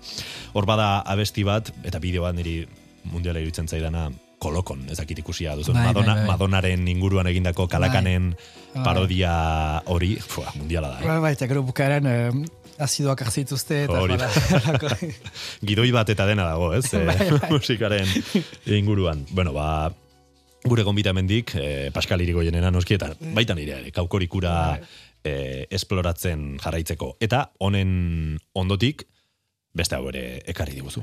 [0.52, 2.66] Hor bada abesti bat, eta bideo bat niri
[3.12, 4.10] mundiala iruditzen zaidana,
[4.42, 5.72] kolokon, ezakit ikusia duzu.
[5.72, 6.26] Bai, bai, Madonna, bai.
[6.26, 8.32] Madonaren inguruan egindako kalakanen
[8.74, 8.82] Bai.
[8.84, 9.32] parodia
[9.86, 11.06] hori, fua, mundiala da, eh?
[11.06, 12.16] Bai, bai, eta gero bukaeran e,
[12.82, 14.18] azidoak hartzituzte, eta Hori.
[15.68, 16.84] Gidoi bat eta dena dago, ez?
[16.92, 17.50] Bai, Eh, bai.
[17.54, 18.08] musikaren
[18.66, 19.24] inguruan.
[19.30, 19.92] Bueno, ba,
[20.64, 24.78] gure gonbita mendik, eh, Pascal Irigoyenena noski, eta baita nire, kaukorikura
[25.24, 27.16] eh, esploratzen jarraitzeko.
[27.20, 29.06] Eta honen ondotik,
[29.74, 31.02] beste hau ere ekarri diguzu.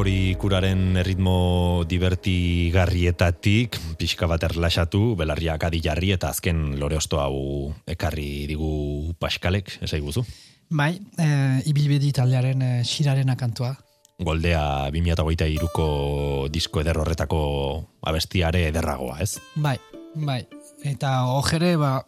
[0.00, 7.74] Gaukori kuraren erritmo divertigarrietatik, pixka bat erlaxatu, belarriak adi jarri eta azken lore osto hau
[7.84, 10.24] ekarri digu Paskalek, esai guzu.
[10.70, 11.26] Bai, e,
[11.68, 13.74] ibilbedi taldearen e, xiraren akantua.
[14.24, 17.42] Goldea 2008 iruko disko eder horretako
[18.00, 19.36] abestiare ederragoa, ez?
[19.56, 19.76] Bai,
[20.14, 20.46] bai.
[20.82, 21.98] Eta hojere, ba,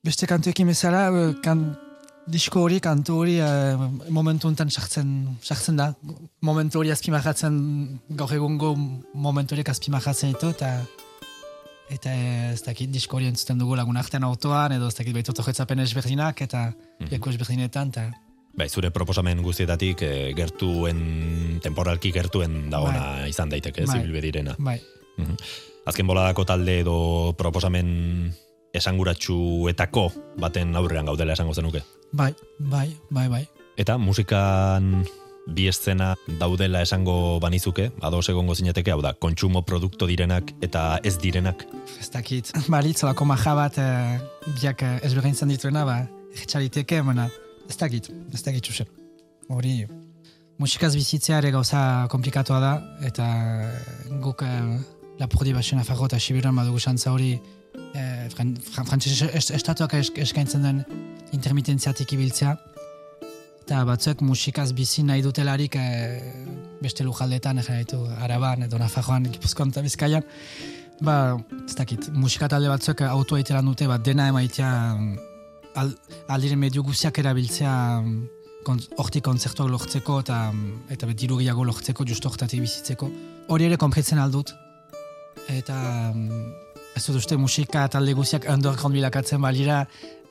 [0.00, 1.74] beste kantuekin bezala, e, kan,
[2.26, 3.48] disko hori, kantu hori e,
[4.14, 5.08] momentu enten sartzen,
[5.44, 5.90] sartzen da.
[6.46, 7.56] Momentu hori azpimahatzen,
[8.16, 8.74] gaur egungo
[9.14, 10.70] momentu horiek azpimahatzen ditu, eta
[11.92, 15.34] eta e, ez dakit disko hori entzuten dugu lagun artean autoan, edo ez dakit baitu
[15.36, 17.10] tojetzapen ezberdinak, eta Mhm.
[17.10, 18.10] leku ezberdinetan, eta
[18.56, 24.54] Bai, zure proposamen guztietatik eh, gertuen, temporalki gertuen dagoena izan daiteke, ez Bai.
[24.58, 24.80] bai,
[25.18, 25.34] Mhm.
[25.86, 28.32] Azken boladako talde edo proposamen
[28.74, 30.08] esanguratsuetako
[30.42, 31.82] baten aurrean gaudela esango zenuke.
[32.12, 33.44] bai, bai, bai, bai.
[33.76, 35.04] Eta musikan
[35.46, 41.16] bi eszena daudela esango banizuke, ados egongo zineteke, hau da, kontsumo produkto direnak eta ez
[41.20, 41.66] direnak.
[42.00, 44.18] Ez dakit, balitz, olako maja bat eh,
[44.60, 45.98] biak eh, ezberdintzen dituena, ba,
[46.34, 47.28] egitxaliteke, baina
[47.68, 48.88] ez dakit, ez dakit zuzen.
[49.52, 49.82] Hori,
[50.58, 52.72] musikaz bizitzea ere gauza komplikatua da,
[53.04, 53.28] eta
[54.24, 54.78] guk eh,
[55.20, 57.34] lapurdi basen afarro eta sibiran badugu xantza hori
[57.94, 60.84] eh, fran, fran, frantzese est, estatuak es, eskaintzen den
[61.32, 62.54] intermitentziatik ibiltzea,
[63.64, 66.20] eta batzuek musikaz bizi nahi dutelarik eh,
[66.82, 70.24] beste lujaldetan, egin Araban edo Nafarroan, Gipuzkoan eta Bizkaian,
[71.02, 71.36] Ba,
[71.66, 75.14] ez dakit, musika talde batzuek autoa iteran dute, bat dena emaitea mm,
[75.80, 75.90] al,
[76.30, 78.20] aldiren medio guziak erabiltzea mm,
[78.66, 83.10] kon- hortik kontzertuak lortzeko eta mm, eta diru gehiago lortzeko, justo hortatik bizitzeko.
[83.50, 84.54] Hori ere konpretzen aldut.
[85.50, 85.76] Eta
[86.94, 89.84] ez dut uste musika talde guziak underground bilakatzen balira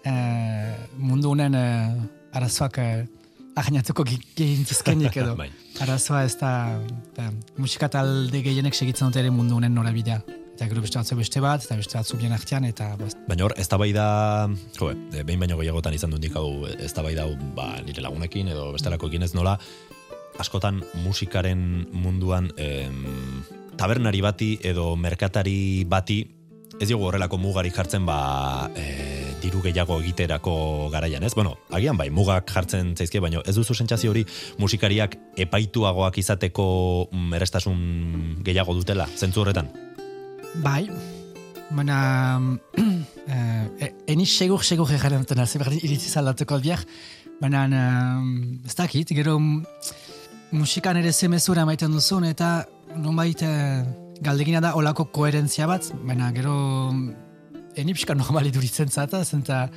[0.06, 3.06] eh, mundu honen eh, arazoak eh,
[3.56, 5.35] ahainatuko gehintuzkenik edo.
[5.41, 5.49] Bai.
[5.84, 6.80] Arazoa ez da,
[7.18, 10.22] da musika talde gehienek segitzen dute ere mundu honen norabidea.
[10.53, 13.18] Eta gero beste batzu beste bat, eta beste batzu bien artean, eta bost.
[13.27, 13.80] Baina hor, ez da
[14.77, 18.72] jo, eh, behin baino gehiagotan izan dut hau, ez da hau, ba, nire lagunekin edo
[18.73, 19.57] bestelakoekin ez nola,
[20.38, 23.44] askotan musikaren munduan em,
[23.77, 26.23] tabernari bati edo merkatari bati
[26.80, 28.86] ez diogu horrelako mugari jartzen ba e,
[29.44, 31.34] diru gehiago egiterako garaian, ez?
[31.36, 34.24] Bueno, agian bai, mugak jartzen zaizkie, baina ez duzu sentsazio hori
[34.62, 36.68] musikariak epaituagoak izateko
[37.12, 37.82] mm, erestasun
[38.45, 39.70] gehiago dutela, zentzu horretan?
[40.64, 40.88] Bai,
[41.74, 41.98] baina
[43.36, 46.86] eh, eni segur segur egaren duten, ze berdin iritzi aldatuko biak,
[47.41, 49.66] baina eh, ez dakit, gero mm,
[50.56, 52.64] musikan ere zemezura maiten duzun, eta
[52.95, 53.84] nonbait eh,
[54.24, 56.56] galdegina da olako koherentzia bat, baina gero
[56.91, 57.10] mm,
[57.80, 59.68] eni pixka normali duritzen zata, zenta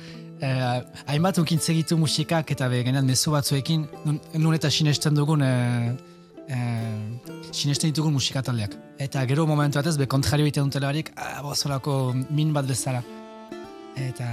[0.41, 5.43] eh, hainbat unkintze gitu musikak eta be genean mezu batzuekin, nun, nun eta sinesten dugun
[5.45, 5.91] eh,
[6.47, 8.77] eh, sinesten ditugun musikataldeak.
[8.99, 13.03] Eta gero momentu batez, be kontrario egiten dutelarik, ah, bozolako min bat bezala.
[13.97, 14.29] Eta,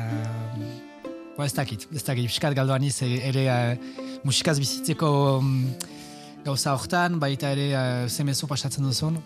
[1.37, 3.93] bo, ez dakit, ez dakit, piskat galdoan iz, e- ere eh,
[4.25, 5.11] musikaz bizitzeko
[5.41, 5.93] mm,
[6.45, 9.17] gauza hortan, baita ere uh, zemezu pasatzen duzun,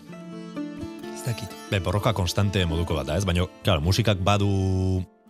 [1.29, 1.55] dakit.
[1.69, 3.25] Be, borroka konstante moduko bat da, ez?
[3.29, 4.49] Baina, claro, musikak badu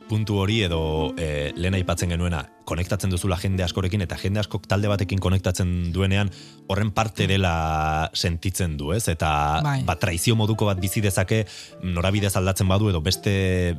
[0.09, 4.89] puntu hori edo e, lehen aipatzen genuena, konektatzen duzula jende askorekin eta jende askok talde
[4.89, 6.31] batekin konektatzen duenean
[6.69, 9.03] horren parte dela sentitzen du, ez?
[9.11, 9.29] Eta
[9.65, 9.77] Bai.
[9.87, 11.43] ba, traizio moduko bat bizi dezake
[11.85, 13.33] norabidez aldatzen badu edo beste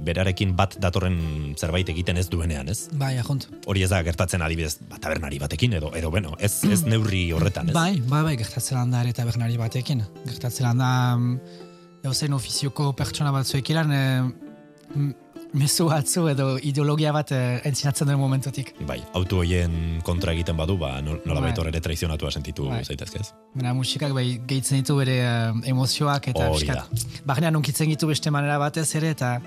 [0.07, 1.19] berarekin bat datorren
[1.59, 2.87] zerbait egiten ez duenean, ez?
[2.99, 3.49] Bai, ahunt.
[3.67, 7.71] Hori ez da gertatzen adibidez ba, tabernari batekin edo edo bueno, ez, ez neurri horretan,
[7.71, 7.77] ez?
[7.77, 10.07] Bai, bai, bai, gertatzen da ere tabernari batekin.
[10.29, 10.93] Gertatzen da,
[12.03, 14.05] gauzein ofizioko pertsona batzuek ilan, e,
[15.53, 18.73] mezu batzu edo ideologia bat e, entzinatzen duen momentutik.
[18.87, 21.67] Bai, auto hoien kontra egiten badu, ba, nol- nolabait Bai.
[21.73, 22.85] ere traizionatua sentitu Bai.
[22.85, 23.33] zaitezke, ez?
[23.55, 26.85] Baina musikak bai gehitzen ditu bere eh, emozioak eta Hori da.
[26.87, 29.41] pixkat, Barnean unkitzen ditu beste manera batez ere eta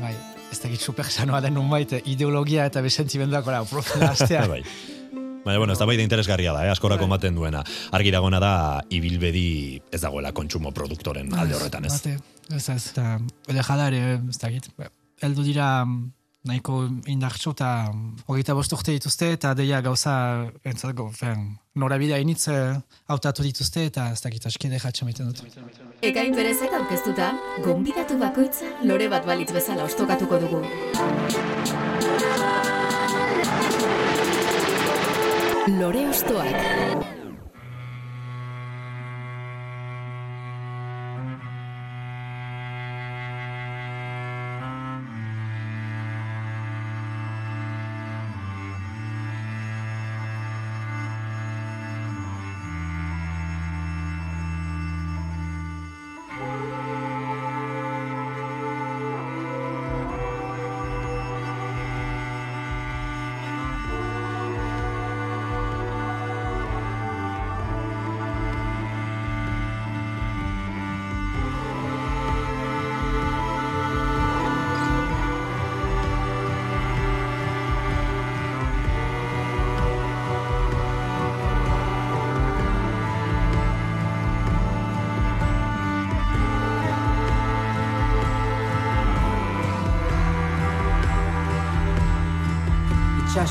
[0.00, 0.14] bai,
[0.50, 4.46] ez dakit super sanoa den nunbait eh, ideologia eta besentimenduak ora profila astea.
[4.48, 4.62] bai.
[5.44, 6.72] Baina, bueno, ez da bai interesgarria da, eh?
[6.72, 7.62] askorako ematen duena.
[7.92, 8.54] Argi dagoena da,
[8.88, 11.98] ibilbedi ez dagoela kontsumo produktoren alde horretan, ez?
[11.98, 12.16] Bate,
[12.56, 13.18] ez ez, eta
[13.52, 14.70] ele jada ere, ez dakit.
[14.78, 14.88] Ba,
[15.24, 15.98] Heldu dira mm,
[16.48, 16.78] nahiko
[17.12, 20.14] indartxo eta mm, hogeita bost urte dituzte eta deia gauza
[20.64, 21.44] entzatko, fen,
[21.76, 22.74] norabidea initz eh,
[23.12, 25.44] hautatu dituzte eta ez dakit aski dejatxe maiten dut.
[26.00, 27.34] Ekain berezek aurkeztuta,
[27.64, 30.64] gonbidatu bakoitza lore bat balitz bezala ostokatuko dugu.
[35.66, 37.23] Lore ostoak.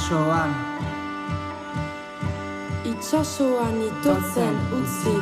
[0.04, 0.52] Itxasoan
[2.84, 5.16] Itxasoan itotzen utzi.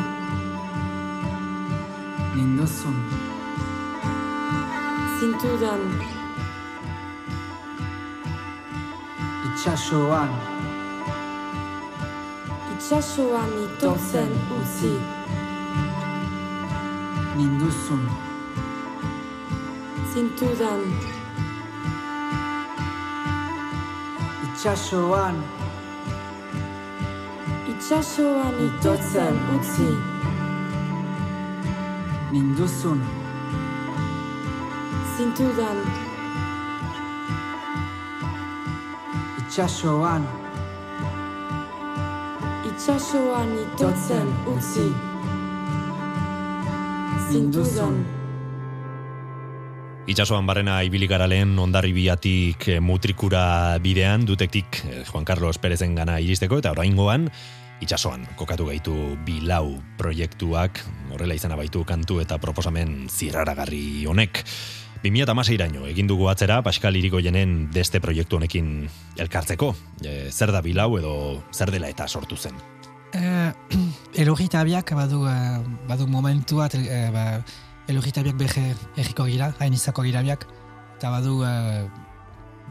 [2.34, 2.98] Ninduzun
[5.20, 5.84] Zintudan.
[9.45, 10.32] Itxasoan
[12.74, 14.94] Itxasoan itotzen utzi.
[17.38, 18.03] ninduzun
[20.14, 20.82] Zintudan
[24.62, 25.38] Itxasoan
[27.72, 29.90] Itxasoan itotzen utzi.
[32.32, 33.02] ninduzun.
[35.18, 35.78] Zintudan.
[39.42, 40.24] Itxasoan
[42.70, 44.88] Itxasoan itotzen utzi.
[47.34, 48.20] ninduzun
[50.10, 56.57] Itxasoan barrena ibilikara lehen ondarribiatik eh, mutrikura bidean dutektik eh, Juan Carlos Perezen gana iristeko
[56.57, 57.28] eta oraingoan
[57.86, 58.95] itxasoan kokatu gaitu
[59.26, 60.82] bilau proiektuak
[61.14, 64.41] horrela izan baitu kantu eta proposamen zirraragarri honek.
[65.06, 68.90] 2006 iraino egin dugu atzera Pascal Irigoyenen deste proiektu honekin
[69.22, 69.73] elkartzeko.
[70.06, 71.14] E, zer da bilau edo
[71.53, 72.57] zer dela eta sortu zen.
[73.11, 73.52] Uh,
[74.15, 76.69] elogitabiak badu, uh, badu momentua,
[77.11, 77.26] ba,
[77.91, 80.47] elogitabiak behe egiko gira, hain izako gira biak,
[80.97, 81.88] eta badu uh,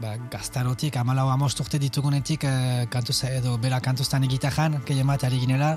[0.01, 5.41] ba, gaztarotik, amalau amost urte ditugunetik uh, kantuz, edo bera kantuztan egitajan, gehien bat ari
[5.43, 5.75] ginela,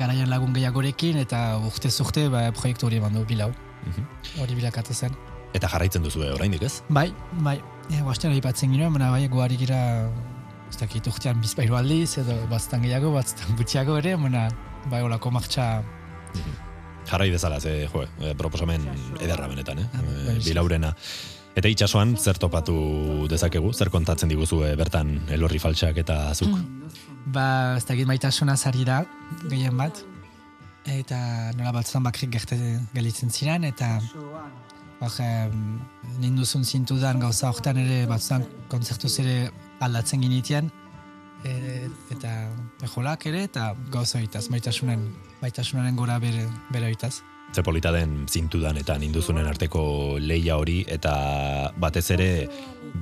[0.00, 3.52] garaian lagun gehiagorekin, eta urte zurte ba, proiektu hori bandu bilau,
[4.40, 5.16] hori bilakatu zen.
[5.52, 6.78] Eta jarraitzen duzu oraindik ez?
[6.88, 7.10] Bai,
[7.44, 7.58] bai,
[7.90, 9.80] e, guasten aipatzen ginoen, baina bai, guari gira,
[10.70, 14.46] ez dakit urtean bizpairu aldiz, edo batzutan gehiago, batzutan gutxiago ere, baina
[14.88, 15.66] bai, olako martxa
[17.08, 18.84] Jarrai dezala, ze, jo, eh, proposamen
[19.20, 19.88] ederra benetan, eh?
[19.92, 20.94] bai, Eh, bilaurena.
[21.54, 23.72] Eta itxasoan, zer topatu dezakegu?
[23.76, 26.54] Zer kontatzen diguzu eh, bertan elorri faltsak eta azuk?
[27.34, 29.04] Ba, ez dakit maitasuna zari da,
[29.46, 30.00] gehien bat.
[30.90, 32.56] Eta nola batzutan bakrik gerte
[32.94, 34.00] gelitzen ziren, eta
[34.98, 35.78] bak, em,
[36.18, 39.36] ninduzun zintudan gauza hortan ere batzutan kontzertuz ere
[39.78, 40.72] aldatzen ginitien.
[41.46, 42.32] E, eta
[42.82, 45.06] ejolak ere, eta gauza horretaz, maitasunen,
[45.42, 47.20] maitasunaren gora bere, bere horretaz.
[47.52, 52.28] Ze polita den zintudan eta ninduzunen arteko leia hori, eta batez ere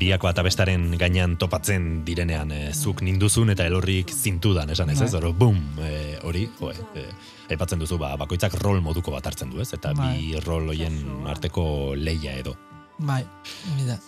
[0.00, 5.12] biak bat abestaren gainean topatzen direnean, eh, zuk ninduzun eta elorrik zintudan, esan ez ez,
[5.12, 5.20] Bai.
[5.20, 7.06] oro, bum, eh, hori, jo, eh,
[7.50, 9.72] aipatzen duzu, ba, bakoitzak rol moduko bat hartzen du, ez?
[9.74, 12.56] Eta bi rol hoien arteko leia edo.
[12.98, 13.24] Bai,
[13.72, 13.98] hori da.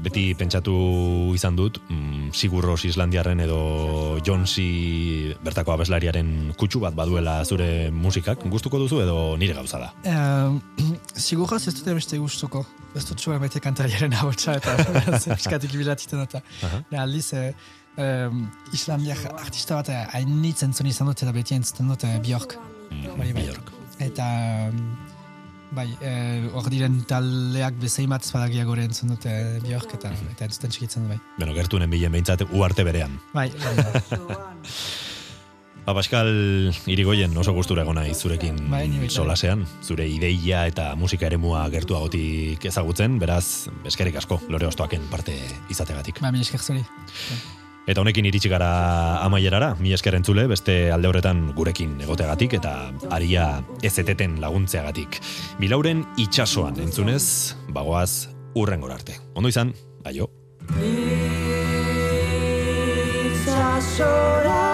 [0.00, 0.74] Beti pentsatu
[1.36, 8.80] izan dut, mm, Sigurros Islandiarren edo Jonsi bertako abeslariaren kutsu bat baduela zure musikak, gustuko
[8.80, 9.90] duzu edo nire gauza da?
[10.04, 10.86] Uh,
[11.28, 12.64] Sigurraz ez dute beste gustuko.
[12.96, 14.74] Ez dut zuen bete kantariaren ahotsa eta
[15.36, 16.40] piskatik bilatiten eta.
[16.66, 16.80] Aha.
[16.90, 17.52] Ja, aldiz, eh,
[18.00, 18.46] um,
[18.76, 22.56] Islandiak artista bat eh, hainitz entzun izan dut eta beti entzuten dut eh, Bjork.
[22.90, 23.44] Bai, bai.
[23.44, 23.72] Bjork.
[24.00, 24.26] Eta
[24.70, 24.84] um,
[25.74, 30.48] bai, eh, hor diren taldeak bezein bat espadagia gore entzun dut eh, Bjork eta, eta
[30.48, 31.20] entzuten txikitzen bai.
[31.38, 33.18] Beno, gertunen bilen behintzat uarte berean.
[33.34, 33.86] Bai, bai,
[35.80, 36.28] Ba, Pascal
[36.92, 43.70] Irigoyen oso gustura egona zurekin Bai, solasean, zure ideia eta musika eremua gertuagotik ezagutzen, beraz,
[43.88, 45.38] eskerik asko, lore ostoaken parte
[45.72, 46.20] izategatik.
[46.20, 46.84] Ba, mi esker zuri.
[47.90, 48.68] Eta honekin iritsi gara
[49.24, 52.74] amaierara, mi esker entzule, beste alde horretan gurekin egoteagatik eta
[53.10, 53.46] aria
[53.82, 55.18] ezeteten laguntzeagatik.
[55.58, 59.18] Bilauren itxasoan entzunez, bagoaz urrengor arte.
[59.34, 59.74] Ondo izan,
[60.06, 60.30] aio.
[63.26, 64.70] Itxasora